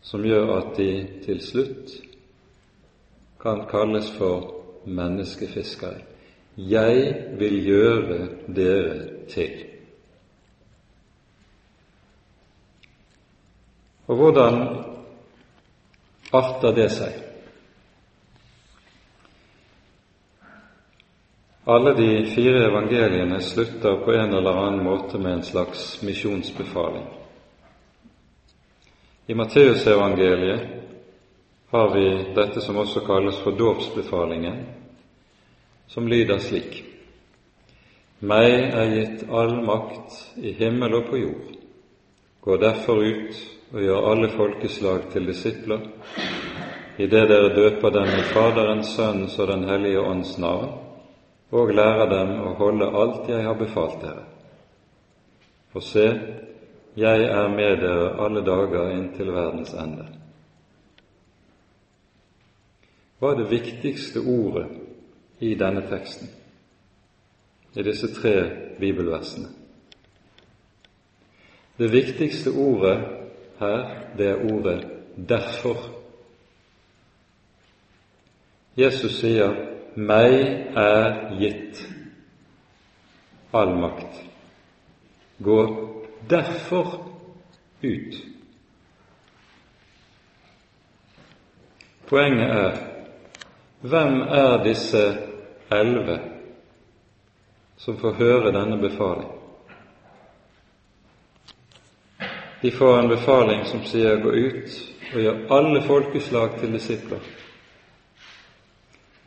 som 0.00 0.22
gjør 0.22 0.52
at 0.56 0.76
de 0.76 0.92
til 1.24 1.40
slutt 1.42 1.90
kan 3.42 3.64
kalles 3.70 4.10
for 4.14 4.54
menneskefiskere. 4.86 6.04
Jeg 6.56 7.14
vil 7.38 7.64
gjøre 7.64 8.28
dere 8.56 9.26
til. 9.28 9.64
Og 14.06 14.16
hvordan 14.16 14.62
arter 16.32 16.74
det 16.78 16.88
seg? 16.94 17.29
Alle 21.70 21.92
de 21.94 22.26
fire 22.26 22.64
evangeliene 22.66 23.40
slutter 23.40 23.96
på 24.04 24.12
en 24.12 24.34
eller 24.34 24.50
annen 24.50 24.84
måte 24.84 25.18
med 25.18 25.32
en 25.32 25.42
slags 25.42 26.02
misjonsbefaling. 26.02 27.04
I 29.26 29.34
Matteusevangeliet 29.34 30.60
har 31.70 31.94
vi 31.94 32.32
dette 32.34 32.60
som 32.60 32.80
også 32.82 33.04
kalles 33.06 33.38
for 33.44 33.54
dåpsbefalingen, 33.54 34.66
som 35.86 36.08
lyder 36.08 36.42
slik:" 36.42 36.82
Meg 38.18 38.74
er 38.74 38.90
gitt 38.96 39.24
all 39.30 39.54
makt 39.62 40.18
i 40.42 40.52
himmel 40.58 40.98
og 40.98 41.06
på 41.06 41.22
jord. 41.22 41.56
Gå 42.40 42.56
derfor 42.56 42.98
ut 43.04 43.46
og 43.72 43.80
gjør 43.80 44.10
alle 44.10 44.34
folkeslag 44.34 45.06
til 45.12 45.26
disipler, 45.26 45.86
idet 46.98 47.28
dere 47.28 47.54
døper 47.54 47.90
dem 47.90 48.14
i 48.18 48.28
Faderens, 48.34 48.96
Sønnens 48.96 49.38
og 49.38 49.48
Den 49.48 49.68
hellige 49.70 50.00
ånds 50.00 50.38
navn, 50.38 50.89
og 51.50 51.72
lærer 51.74 52.06
dem 52.10 52.36
å 52.46 52.54
holde 52.58 52.86
alt 52.94 53.28
jeg 53.30 53.44
har 53.44 53.58
befalt 53.58 53.98
dere. 54.02 54.24
For 55.72 55.82
se, 55.82 56.06
jeg 56.98 57.26
er 57.26 57.48
med 57.50 57.82
dere 57.82 58.14
alle 58.22 58.42
dager 58.46 58.92
inntil 58.94 59.32
verdens 59.34 59.74
ende. 59.74 60.06
Hva 63.20 63.32
er 63.32 63.42
det 63.42 63.50
viktigste 63.50 64.22
ordet 64.24 64.66
i 65.44 65.52
denne 65.58 65.82
teksten, 65.90 66.30
i 67.76 67.82
disse 67.84 68.08
tre 68.14 68.34
bibelversene? 68.80 69.50
Det 71.80 71.88
viktigste 71.92 72.50
ordet 72.50 72.96
her, 73.58 73.84
det 74.16 74.26
er 74.28 74.52
ordet 74.52 74.86
'derfor'. 75.16 75.90
Jesus 78.76 79.20
sier 79.20 79.69
'meg 80.00 80.32
er 80.76 81.38
gitt 81.38 81.80
all 83.52 83.74
makt'. 83.76 84.24
Gå 85.38 85.58
derfor 86.30 86.86
ut. 87.82 88.14
Poenget 92.08 92.50
er 92.50 92.78
hvem 93.80 94.20
er 94.20 94.64
disse 94.64 95.02
elleve 95.72 96.18
som 97.76 97.98
får 97.98 98.12
høre 98.12 98.52
denne 98.52 98.80
befaling? 98.80 99.30
De 102.62 102.70
får 102.70 102.98
en 102.98 103.08
befaling 103.08 103.64
som 103.66 103.84
sier 103.84 104.16
'gå 104.16 104.30
ut 104.30 104.70
og 105.14 105.20
gjør 105.20 105.46
alle 105.50 105.82
folkeslag 105.82 106.58
til 106.60 106.72
disipler'. 106.72 107.39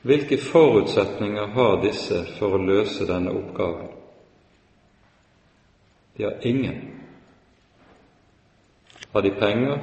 Hvilke 0.04 0.38
forutsetninger 0.38 1.54
har 1.56 1.78
disse 1.84 2.26
for 2.36 2.58
å 2.58 2.64
løse 2.64 3.06
denne 3.08 3.32
oppgaven? 3.32 3.91
De 6.18 6.26
har 6.28 6.47
ingen. 6.47 6.82
Har 9.14 9.24
de 9.24 9.32
penger, 9.38 9.80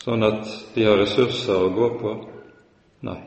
sånn 0.00 0.24
at 0.24 0.48
de 0.74 0.86
har 0.86 0.96
ressurser 1.02 1.66
å 1.66 1.72
gå 1.74 1.88
på? 2.00 2.14
Nei. 3.04 3.20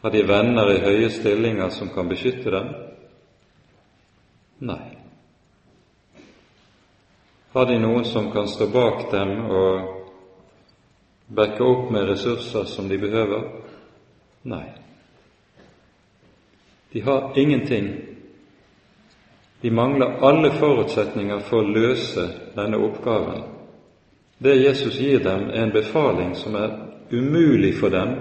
Har 0.00 0.10
de 0.10 0.24
venner 0.26 0.72
i 0.74 0.82
høye 0.82 1.10
stillinger 1.12 1.70
som 1.76 1.92
kan 1.94 2.10
beskytte 2.10 2.50
dem? 2.50 2.72
Nei. 4.66 4.82
Har 7.54 7.70
de 7.70 7.78
noen 7.78 8.04
som 8.08 8.32
kan 8.34 8.48
stå 8.48 8.66
bak 8.74 9.06
dem 9.12 9.36
og 9.46 9.99
backe 11.30 11.64
opp 11.64 11.90
med 11.90 12.08
ressurser 12.08 12.64
som 12.64 12.88
de 12.88 12.98
behøver? 12.98 13.42
Nei. 14.42 14.66
De 16.92 17.00
har 17.00 17.32
ingenting. 17.38 17.96
De 19.60 19.70
mangler 19.70 20.06
alle 20.06 20.50
forutsetninger 20.50 21.38
for 21.46 21.62
å 21.62 21.74
løse 21.74 22.24
denne 22.56 22.80
oppgaven. 22.82 23.44
Det 24.38 24.56
Jesus 24.56 24.96
gir 24.98 25.20
dem, 25.22 25.50
er 25.50 25.62
en 25.62 25.74
befaling 25.74 26.34
som 26.34 26.56
er 26.56 26.74
umulig 27.10 27.74
for 27.78 27.92
dem 27.92 28.16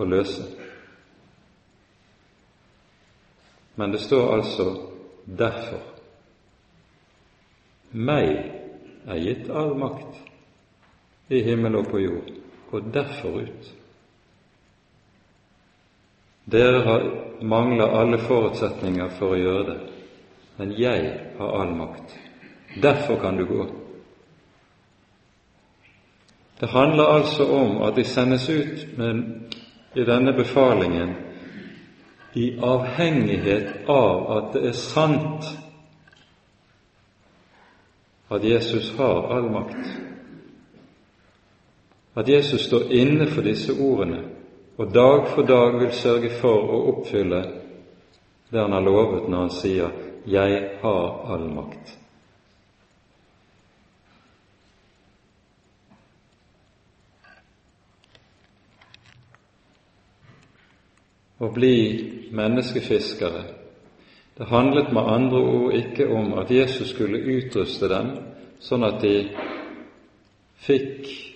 å 0.00 0.08
løse. 0.08 0.48
Men 3.76 3.92
det 3.92 4.00
står 4.00 4.34
altså 4.34 4.66
'derfor'. 5.26 5.88
Meg 7.92 8.52
er 9.06 9.16
gitt 9.16 9.50
all 9.50 9.76
makt 9.78 10.31
i 11.32 11.42
himmel 11.42 11.76
og 11.80 11.90
på 11.90 12.00
jord. 12.02 12.30
Gå 12.70 12.80
derfor 12.94 13.40
ut. 13.40 13.72
Dere 16.52 16.80
har 16.86 17.04
mangler 17.42 17.94
alle 18.00 18.18
forutsetninger 18.18 19.14
for 19.18 19.34
å 19.34 19.38
gjøre 19.38 19.64
det, 19.68 19.78
men 20.58 20.74
jeg 20.78 21.12
har 21.38 21.54
all 21.60 21.74
makt. 21.76 22.16
Derfor 22.82 23.20
kan 23.20 23.36
du 23.36 23.46
gå. 23.46 23.66
Det 26.60 26.70
handler 26.70 27.04
altså 27.16 27.46
om 27.50 27.82
at 27.82 27.96
de 27.96 28.04
sendes 28.04 28.48
ut 28.48 28.98
med, 28.98 29.22
i 29.94 30.04
denne 30.04 30.32
befalingen 30.32 31.16
i 32.32 32.52
avhengighet 32.62 33.88
av 33.90 34.30
at 34.36 34.54
det 34.54 34.62
er 34.70 34.78
sant 34.78 35.48
at 38.32 38.44
Jesus 38.44 38.94
har 38.96 39.26
all 39.36 39.50
makt, 39.52 39.90
at 42.14 42.28
Jesus 42.28 42.66
står 42.66 42.92
inne 42.92 43.26
for 43.26 43.42
disse 43.42 43.72
ordene 43.72 44.22
og 44.76 44.94
dag 44.94 45.26
for 45.34 45.42
dag 45.42 45.80
vil 45.80 45.92
sørge 45.92 46.30
for 46.40 46.68
å 46.74 46.80
oppfylle 46.92 47.42
det 48.52 48.60
han 48.60 48.72
har 48.72 48.84
lovet 48.84 49.28
når 49.28 49.38
han 49.38 49.50
sier 49.50 49.90
'Jeg 50.26 50.70
har 50.82 51.32
all 51.32 51.48
makt'. 51.50 51.98
Å 61.40 61.48
bli 61.48 62.28
menneskefiskere 62.30 63.44
det 64.38 64.46
handlet 64.46 64.92
med 64.92 65.02
andre 65.02 65.38
ord 65.38 65.74
ikke 65.74 66.06
om 66.08 66.32
at 66.38 66.50
Jesus 66.50 66.88
skulle 66.88 67.18
utruste 67.18 67.88
dem 67.88 68.16
sånn 68.60 68.84
at 68.84 69.02
de 69.02 69.28
fikk 70.56 71.31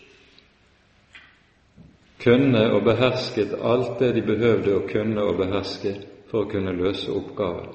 kunne 2.27 2.63
og 2.75 2.83
behersket 2.85 3.55
alt 3.63 4.01
det 4.01 4.13
de 4.17 4.23
behøvde 4.27 4.75
å 4.75 4.87
kunne 4.91 5.23
og 5.23 5.39
beherske 5.39 5.93
for 6.31 6.43
å 6.43 6.51
kunne 6.51 6.75
løse 6.75 7.13
oppgaven. 7.15 7.71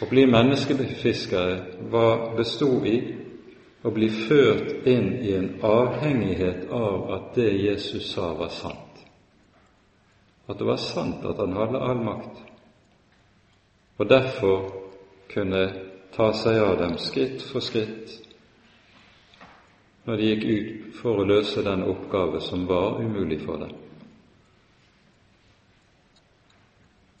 Å 0.00 0.08
bli 0.08 0.26
menneskefiskere 0.28 1.88
bestod 2.36 2.86
i 2.88 2.98
å 3.80 3.90
bli 3.96 4.10
ført 4.12 4.86
inn 4.88 5.08
i 5.24 5.32
en 5.38 5.50
avhengighet 5.64 6.68
av 6.68 7.10
at 7.16 7.34
det 7.36 7.50
Jesus 7.56 8.12
sa, 8.12 8.34
var 8.36 8.52
sant. 8.52 9.04
At 10.48 10.58
det 10.60 10.68
var 10.68 10.80
sant 10.84 11.24
at 11.24 11.40
han 11.40 11.56
hadde 11.56 11.80
all 11.80 12.04
makt 12.04 12.46
og 14.00 14.08
derfor 14.08 14.62
kunne 15.28 15.66
ta 16.16 16.30
seg 16.32 16.56
av 16.64 16.78
dem 16.80 16.96
skritt 16.98 17.42
for 17.50 17.60
skritt 17.60 18.14
når 20.10 20.16
de 20.16 20.26
gikk 20.26 20.44
ut 20.44 20.94
for 20.98 21.20
å 21.22 21.24
løse 21.24 21.62
den 21.62 21.84
oppgave 21.86 22.40
som 22.42 22.64
var 22.66 22.96
umulig 22.98 23.36
for 23.44 23.60
dem. 23.62 23.70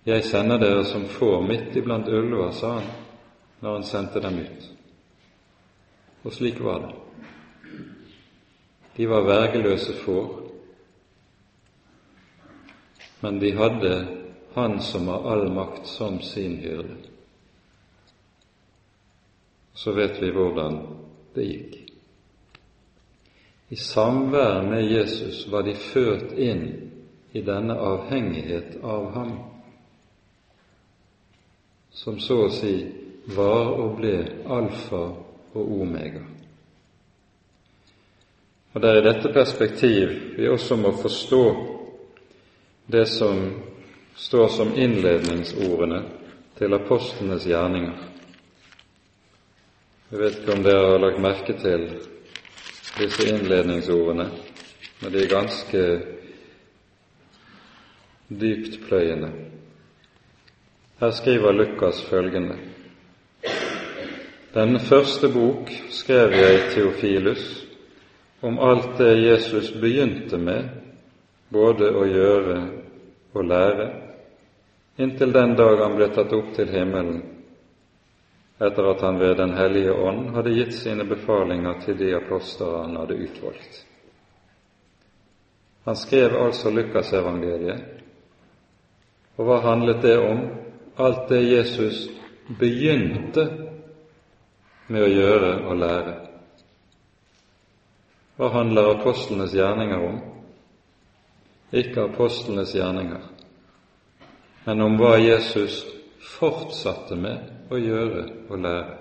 Jeg 0.08 0.24
sender 0.26 0.58
dere 0.58 0.82
som 0.88 1.04
får 1.06 1.44
midt 1.46 1.76
iblant 1.78 2.08
ulver, 2.10 2.50
sa 2.50 2.72
han 2.80 2.88
når 3.60 3.76
han 3.76 3.86
sendte 3.86 4.22
dem 4.24 4.40
ut. 4.42 4.66
Og 6.24 6.34
slik 6.34 6.58
var 6.58 6.82
det. 6.82 6.90
De 8.96 9.06
var 9.06 9.28
vergeløse 9.28 9.94
får, 10.00 10.32
men 13.20 13.38
de 13.38 13.52
hadde 13.54 13.92
han 14.56 14.80
som 14.82 15.06
har 15.12 15.30
all 15.30 15.46
makt, 15.54 15.86
som 15.86 16.18
sin 16.26 16.58
hyrde. 16.58 16.98
Så 19.78 19.94
vet 19.94 20.18
vi 20.18 20.32
hvordan 20.34 20.82
det 21.38 21.46
gikk. 21.46 21.79
I 23.70 23.76
samvær 23.76 24.62
med 24.62 24.84
Jesus 24.90 25.46
var 25.48 25.62
de 25.62 25.74
ført 25.74 26.32
inn 26.34 26.64
i 27.32 27.42
denne 27.46 27.76
avhengighet 27.78 28.80
av 28.82 29.04
ham, 29.14 29.30
som 31.94 32.18
så 32.18 32.40
å 32.48 32.50
si 32.50 32.74
var 33.30 33.70
og 33.78 33.94
ble 34.00 34.16
alfa 34.50 35.04
og 35.54 35.72
omega. 35.82 36.24
Og 38.74 38.80
Det 38.80 38.90
er 38.90 38.98
i 38.98 39.06
dette 39.06 39.32
perspektiv 39.34 40.18
vi 40.36 40.48
også 40.48 40.76
må 40.76 40.92
forstå 40.98 41.44
det 42.90 43.06
som 43.06 43.38
står 44.16 44.48
som 44.48 44.74
innledningsordene 44.74 46.02
til 46.58 46.74
apostlenes 46.74 47.46
gjerninger. 47.46 47.98
Jeg 50.10 50.18
vet 50.18 50.40
ikke 50.40 50.56
om 50.58 50.62
dere 50.66 50.86
har 50.90 51.02
lagt 51.02 51.22
merke 51.22 51.54
til 51.62 51.86
disse 52.98 53.28
innledningsordene, 53.28 54.26
men 55.00 55.12
de 55.12 55.22
er 55.22 55.30
ganske 55.30 55.84
dyptpløyende. 58.28 59.30
Her 61.00 61.10
skriver 61.10 61.52
Lukas 61.52 62.02
følgende.: 62.10 62.58
Den 64.54 64.80
første 64.80 65.28
bok 65.28 65.70
skrev 65.90 66.32
jeg 66.32 66.70
Theofilus 66.74 67.66
om 68.42 68.58
alt 68.58 68.98
det 68.98 69.22
Jesus 69.22 69.70
begynte 69.70 70.38
med 70.38 70.68
både 71.52 71.90
å 71.90 72.04
gjøre 72.06 72.56
og 73.34 73.44
lære, 73.44 73.88
inntil 74.98 75.32
den 75.32 75.54
dag 75.56 75.82
han 75.82 75.96
ble 75.96 76.08
tatt 76.14 76.32
opp 76.32 76.54
til 76.56 76.70
himmelen, 76.72 77.22
etter 78.60 78.90
at 78.90 79.00
han 79.00 79.18
ved 79.18 79.36
Den 79.36 79.52
hellige 79.56 79.92
ånd 79.92 80.34
hadde 80.34 80.52
gitt 80.52 80.74
sine 80.74 81.04
befalinger 81.04 81.80
til 81.84 81.96
de 81.98 82.12
apostler 82.16 82.82
han 82.82 82.96
hadde 82.96 83.16
utvalgt. 83.16 83.86
Han 85.84 85.96
skrev 85.96 86.36
altså 86.36 86.70
Lukasevangeliet, 86.70 87.80
og 89.36 89.46
hva 89.48 89.60
handlet 89.64 90.02
det 90.02 90.18
om? 90.20 90.42
Alt 91.00 91.28
det 91.28 91.40
Jesus 91.48 92.10
begynte 92.58 93.46
med 94.90 95.06
å 95.06 95.08
gjøre 95.08 95.52
og 95.64 95.78
lære. 95.80 96.14
Hva 98.36 98.50
handler 98.52 98.90
apostlenes 98.98 99.54
gjerninger 99.56 100.04
om? 100.04 100.18
Ikke 101.72 102.04
apostlenes 102.10 102.74
gjerninger, 102.76 103.24
men 104.66 104.84
om 104.84 105.00
hva 105.00 105.14
Jesus 105.16 105.80
fortsatte 106.20 107.16
med 107.16 107.72
å 107.72 107.78
gjøre 107.80 108.24
og 108.48 108.58
lære. 108.58 108.96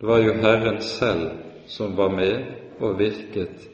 Det 0.00 0.08
var 0.08 0.22
jo 0.22 0.34
Herren 0.42 0.80
selv 0.82 1.30
som 1.66 1.96
var 1.96 2.12
med 2.14 2.80
og 2.80 2.98
virket 2.98 3.68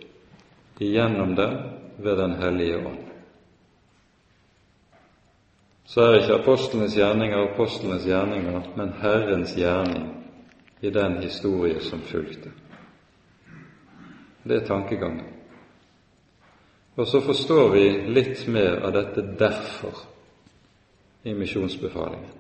igjennom 0.80 1.34
dem 1.36 1.57
ved 1.98 2.16
Den 2.16 2.34
hellige 2.40 2.78
ånd. 2.78 3.07
Så 5.84 6.01
er 6.01 6.20
ikke 6.20 6.38
apostlenes 6.38 6.94
gjerninger 6.96 7.48
apostlenes 7.51 8.07
gjerninger, 8.07 8.62
men 8.76 8.92
Herrens 9.01 9.57
gjerning 9.59 10.07
i 10.80 10.90
den 10.90 11.16
historie 11.22 11.80
som 11.80 12.01
fulgte. 12.01 12.53
Det 14.44 14.62
er 14.62 14.66
tankegangen. 14.66 15.26
Og 16.96 17.07
så 17.07 17.20
forstår 17.20 17.68
vi 17.74 17.84
litt 18.14 18.46
mer 18.48 18.80
av 18.86 18.92
dette 18.92 19.20
'derfor' 19.20 20.07
i 21.23 21.35
misjonsbefalingen. 21.35 22.31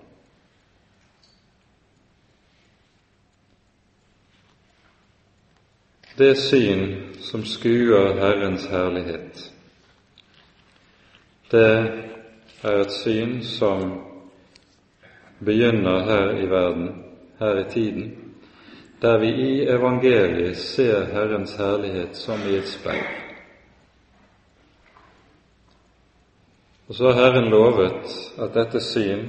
Det 6.16 6.36
syn 6.36 6.96
som 7.20 7.44
skuer 7.44 8.14
Herrens 8.20 8.66
herlighet, 8.66 9.52
det 11.50 11.92
er 12.62 12.80
et 12.80 12.92
syn 12.92 13.38
som 13.42 14.00
begynner 15.44 16.04
her 16.04 16.36
i 16.42 16.50
verden, 16.50 16.90
her 17.38 17.60
i 17.60 17.70
tiden, 17.70 18.34
der 19.02 19.18
vi 19.18 19.28
i 19.28 19.62
evangeliet 19.62 20.56
ser 20.56 21.04
Herrens 21.04 21.56
herlighet 21.56 22.16
som 22.16 22.38
i 22.50 22.56
et 22.56 22.68
speil. 22.68 23.29
Og 26.90 26.96
så 26.96 27.04
har 27.06 27.12
Herren 27.12 27.50
lovet 27.50 28.14
at 28.42 28.54
dette 28.54 28.80
syn 28.82 29.28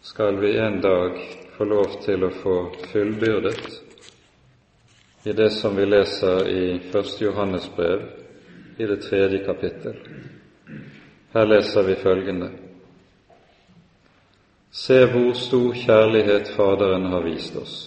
skal 0.00 0.38
vi 0.40 0.54
en 0.56 0.78
dag 0.80 1.18
få 1.58 1.66
lov 1.68 1.98
til 2.00 2.24
å 2.24 2.30
få 2.32 2.54
fullbyrdet 2.88 3.68
i 5.28 5.36
det 5.36 5.50
som 5.52 5.76
vi 5.76 5.84
leser 5.84 6.48
i 6.48 6.62
1. 6.78 7.12
Johannes 7.20 7.68
brev 7.76 8.08
i 8.80 8.88
det 8.88 9.02
tredje 9.04 9.42
kapittel. 9.44 10.00
Her 11.36 11.52
leser 11.52 11.84
vi 11.90 12.00
følgende 12.08 12.50
Se 14.72 15.02
hvor 15.12 15.32
stor 15.36 15.72
kjærlighet 15.76 16.56
Faderen 16.56 17.10
har 17.12 17.28
vist 17.28 17.56
oss, 17.60 17.78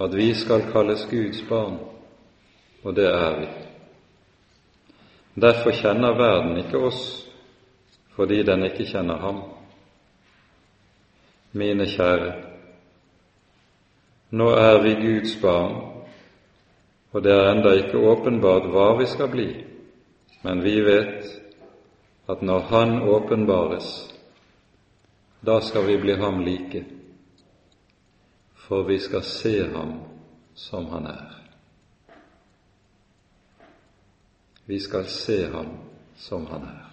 at 0.00 0.16
vi 0.16 0.32
skal 0.34 0.70
kalles 0.72 1.04
Guds 1.10 1.44
barn, 1.52 1.82
og 2.80 2.96
det 2.96 3.12
er 3.12 3.42
vi. 3.44 3.67
Derfor 5.40 5.72
kjenner 5.72 6.16
verden 6.18 6.56
ikke 6.58 6.80
oss, 6.88 7.02
fordi 8.16 8.42
den 8.42 8.64
ikke 8.66 8.86
kjenner 8.88 9.20
ham. 9.22 9.42
Mine 11.52 11.86
kjære, 11.86 12.32
nå 14.30 14.48
er 14.50 14.82
vi 14.82 14.94
Guds 14.98 15.36
barn, 15.42 15.76
og 17.12 17.22
det 17.24 17.32
er 17.32 17.50
enda 17.52 17.72
ikke 17.78 18.02
åpenbart 18.10 18.66
hva 18.72 18.88
vi 18.98 19.06
skal 19.08 19.30
bli, 19.32 19.48
men 20.42 20.62
vi 20.64 20.74
vet 20.84 21.30
at 22.28 22.42
når 22.42 22.60
Han 22.70 23.02
åpenbares, 23.02 23.88
da 25.46 25.60
skal 25.60 25.86
vi 25.86 25.96
bli 25.96 26.16
ham 26.16 26.40
like, 26.44 26.84
for 28.54 28.82
vi 28.82 28.98
skal 28.98 29.22
se 29.22 29.54
ham 29.72 30.00
som 30.54 30.86
han 30.90 31.06
er. 31.06 31.47
Vi 34.68 34.80
skal 34.80 35.06
se 35.06 35.46
ham 35.46 35.66
som 36.16 36.46
han 36.46 36.62
er. 36.62 36.88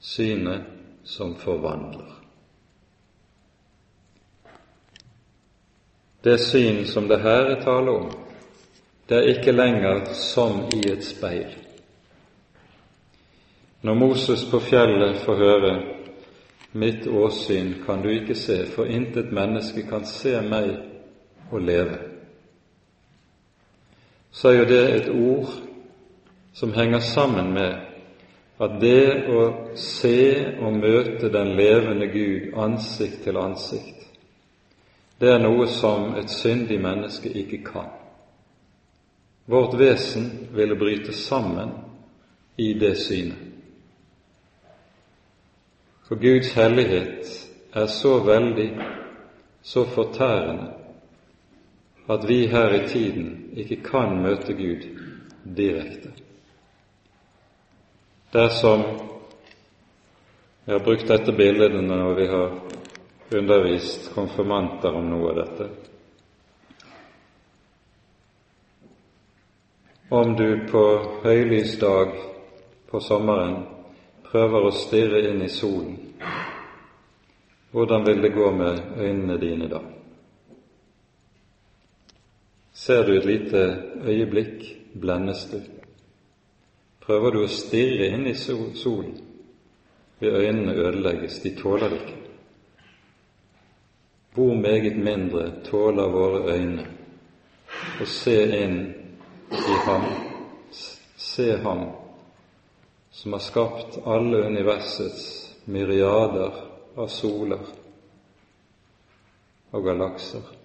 Synet 0.00 0.62
som 1.04 1.34
forvandler. 1.36 2.14
Det 6.24 6.38
syn 6.40 6.86
som 6.86 7.08
det 7.08 7.20
her 7.20 7.50
er 7.52 7.60
tale 7.60 7.90
om, 7.90 8.08
det 9.08 9.18
er 9.18 9.28
ikke 9.34 9.52
lenger 9.52 10.14
som 10.16 10.62
i 10.72 10.80
et 10.88 11.04
speil. 11.04 11.52
Når 13.84 14.00
Moses 14.00 14.46
på 14.48 14.62
fjellet 14.64 15.20
får 15.26 15.36
høre 15.44 15.74
Mitt 16.72 17.06
åsyn 17.06 17.74
kan 17.86 18.00
du 18.02 18.08
ikke 18.10 18.34
se, 18.34 18.64
for 18.66 18.88
intet 18.90 19.28
menneske 19.30 19.84
kan 19.86 20.08
se 20.08 20.40
meg 20.42 20.72
og 21.52 21.60
leve, 21.62 22.13
så 24.34 24.50
er 24.50 24.58
jo 24.58 24.64
det 24.68 24.84
et 24.94 25.08
ord 25.14 25.50
som 26.54 26.72
henger 26.74 26.98
sammen 26.98 27.52
med 27.54 27.74
at 28.62 28.78
det 28.80 29.30
å 29.30 29.44
se 29.78 30.18
og 30.62 30.78
møte 30.78 31.30
den 31.30 31.54
levende 31.58 32.06
Gud 32.10 32.54
ansikt 32.58 33.22
til 33.26 33.38
ansikt, 33.38 34.04
det 35.20 35.30
er 35.30 35.42
noe 35.42 35.66
som 35.70 36.16
et 36.18 36.30
syndig 36.30 36.80
menneske 36.82 37.30
ikke 37.30 37.62
kan. 37.66 37.90
Vårt 39.46 39.78
vesen 39.78 40.48
ville 40.54 40.78
bryte 40.78 41.12
sammen 41.12 41.70
i 42.58 42.72
det 42.78 42.96
synet. 42.98 43.38
For 46.04 46.20
Guds 46.20 46.52
hellighet 46.52 47.30
er 47.72 47.86
så 47.86 48.18
veldig, 48.24 48.70
så 49.62 49.84
fortærende, 49.94 50.83
at 52.06 52.24
vi 52.28 52.46
her 52.46 52.74
i 52.74 52.88
tiden 52.88 53.52
ikke 53.56 53.80
kan 53.82 54.18
møte 54.22 54.52
Gud 54.52 54.84
direkte. 55.56 56.10
Dersom 58.32 58.82
jeg 60.66 60.74
har 60.74 60.84
brukt 60.84 61.08
dette 61.08 61.32
bildet 61.32 61.76
når 61.84 62.14
vi 62.14 62.26
har 62.26 62.52
undervist 63.38 64.10
konfirmanter 64.14 64.96
om 64.96 65.08
noe 65.10 65.32
av 65.32 65.40
dette. 65.40 65.68
Om 70.14 70.36
du 70.36 70.48
på 70.70 70.84
høylys 71.24 71.78
dag 71.80 72.12
på 72.90 73.00
sommeren 73.00 73.56
prøver 74.28 74.68
å 74.68 74.76
stirre 74.76 75.24
inn 75.30 75.42
i 75.44 75.50
solen, 75.52 75.96
hvordan 77.72 78.06
vil 78.06 78.22
det 78.22 78.34
gå 78.36 78.50
med 78.54 78.80
øynene 79.00 79.40
dine 79.40 79.68
da? 79.72 79.80
Ser 82.74 83.04
du 83.06 83.14
et 83.16 83.24
lite 83.24 83.60
øyeblikk, 84.02 84.64
blendes 85.00 85.44
du. 85.52 85.60
Prøver 87.06 87.30
du 87.30 87.44
å 87.44 87.50
stirre 87.50 88.08
inn 88.16 88.26
i 88.26 88.34
solen, 88.34 89.14
vil 90.18 90.38
øynene 90.40 90.74
ødelegges, 90.74 91.38
de 91.44 91.52
tåler 91.54 91.92
det 91.92 92.00
ikke. 92.00 92.20
Hvor 94.34 94.54
meget 94.58 94.96
mindre 94.98 95.44
tåler 95.68 96.10
våre 96.10 96.56
øyne 96.56 96.86
å 98.02 98.08
se 98.10 98.34
inn 98.64 98.80
i 99.54 99.76
ham, 99.84 100.08
se 101.16 101.46
ham 101.62 101.84
som 103.14 103.36
har 103.36 103.44
skapt 103.44 104.00
alle 104.06 104.42
universets 104.48 105.54
myriader 105.70 106.58
av 106.96 107.08
soler 107.08 107.62
og 109.70 109.86
galakser. 109.86 110.63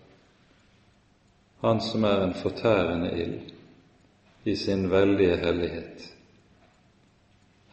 Han 1.61 1.81
som 1.81 2.03
er 2.03 2.23
en 2.23 2.33
fortærende 2.33 3.11
ild 3.21 3.53
i 4.43 4.55
sin 4.55 4.89
veldige 4.89 5.37
hellighet. 5.37 6.15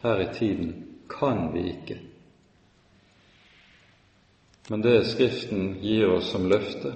Her 0.03 0.19
i 0.19 0.33
tiden 0.33 0.73
kan 1.09 1.53
vi 1.53 1.67
ikke. 1.71 1.99
Men 4.69 4.83
det 4.83 5.05
Skriften 5.07 5.77
gir 5.81 6.11
oss 6.11 6.31
som 6.31 6.49
løfte, 6.51 6.93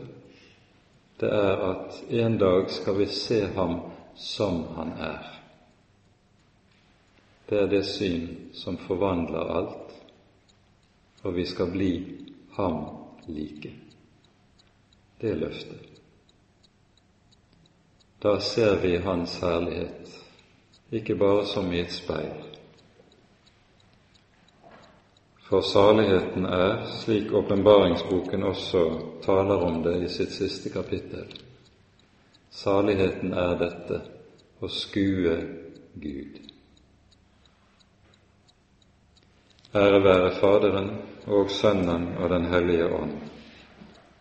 det 1.20 1.30
er 1.30 1.68
at 1.70 2.02
en 2.10 2.38
dag 2.38 2.70
skal 2.70 3.00
vi 3.00 3.06
se 3.06 3.46
ham 3.56 3.80
som 4.16 4.66
han 4.76 4.92
er 5.00 5.42
det 7.52 7.60
er 7.60 7.68
det 7.68 7.84
syn 7.84 8.28
som 8.56 8.78
forvandler 8.80 9.50
alt, 9.58 9.96
og 11.24 11.34
vi 11.36 11.44
skal 11.46 11.68
bli 11.72 11.90
ham 12.56 12.78
like. 13.28 13.74
Det 15.20 15.34
er 15.34 15.42
løftet. 15.42 15.91
Da 18.22 18.40
ser 18.40 18.76
vi 18.82 18.98
Hans 18.98 19.40
herlighet, 19.42 20.10
ikke 20.92 21.16
bare 21.16 21.46
som 21.46 21.72
i 21.74 21.80
et 21.82 21.92
speil. 21.92 22.52
For 25.50 25.66
saligheten 25.66 26.46
er, 26.46 26.86
slik 27.02 27.34
åpenbaringsboken 27.34 28.44
også 28.44 28.84
taler 29.26 29.66
om 29.66 29.82
det 29.84 29.96
i 30.04 30.12
sitt 30.14 30.36
siste 30.38 30.70
kapittel, 30.70 31.34
saligheten 32.52 33.34
er 33.34 33.58
dette 33.58 34.00
å 34.62 34.70
skue 34.70 35.36
Gud. 36.06 36.40
Ære 39.74 40.06
være 40.06 40.32
Faderen 40.38 40.94
og 41.26 41.50
Sønnen 41.50 42.12
og 42.20 42.30
Den 42.30 42.46
hellige 42.54 42.94
ånd, 43.02 43.20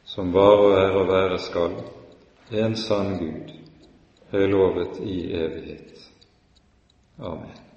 som 0.05 0.33
var 0.33 0.67
og 0.67 0.79
er 0.81 1.01
og 1.05 1.09
være 1.13 1.39
skal, 1.39 1.81
en 2.51 2.77
sann 2.77 3.19
Gud, 3.21 3.60
høylovet 4.31 5.01
i 5.05 5.17
evighet. 5.37 6.07
Amen. 7.19 7.70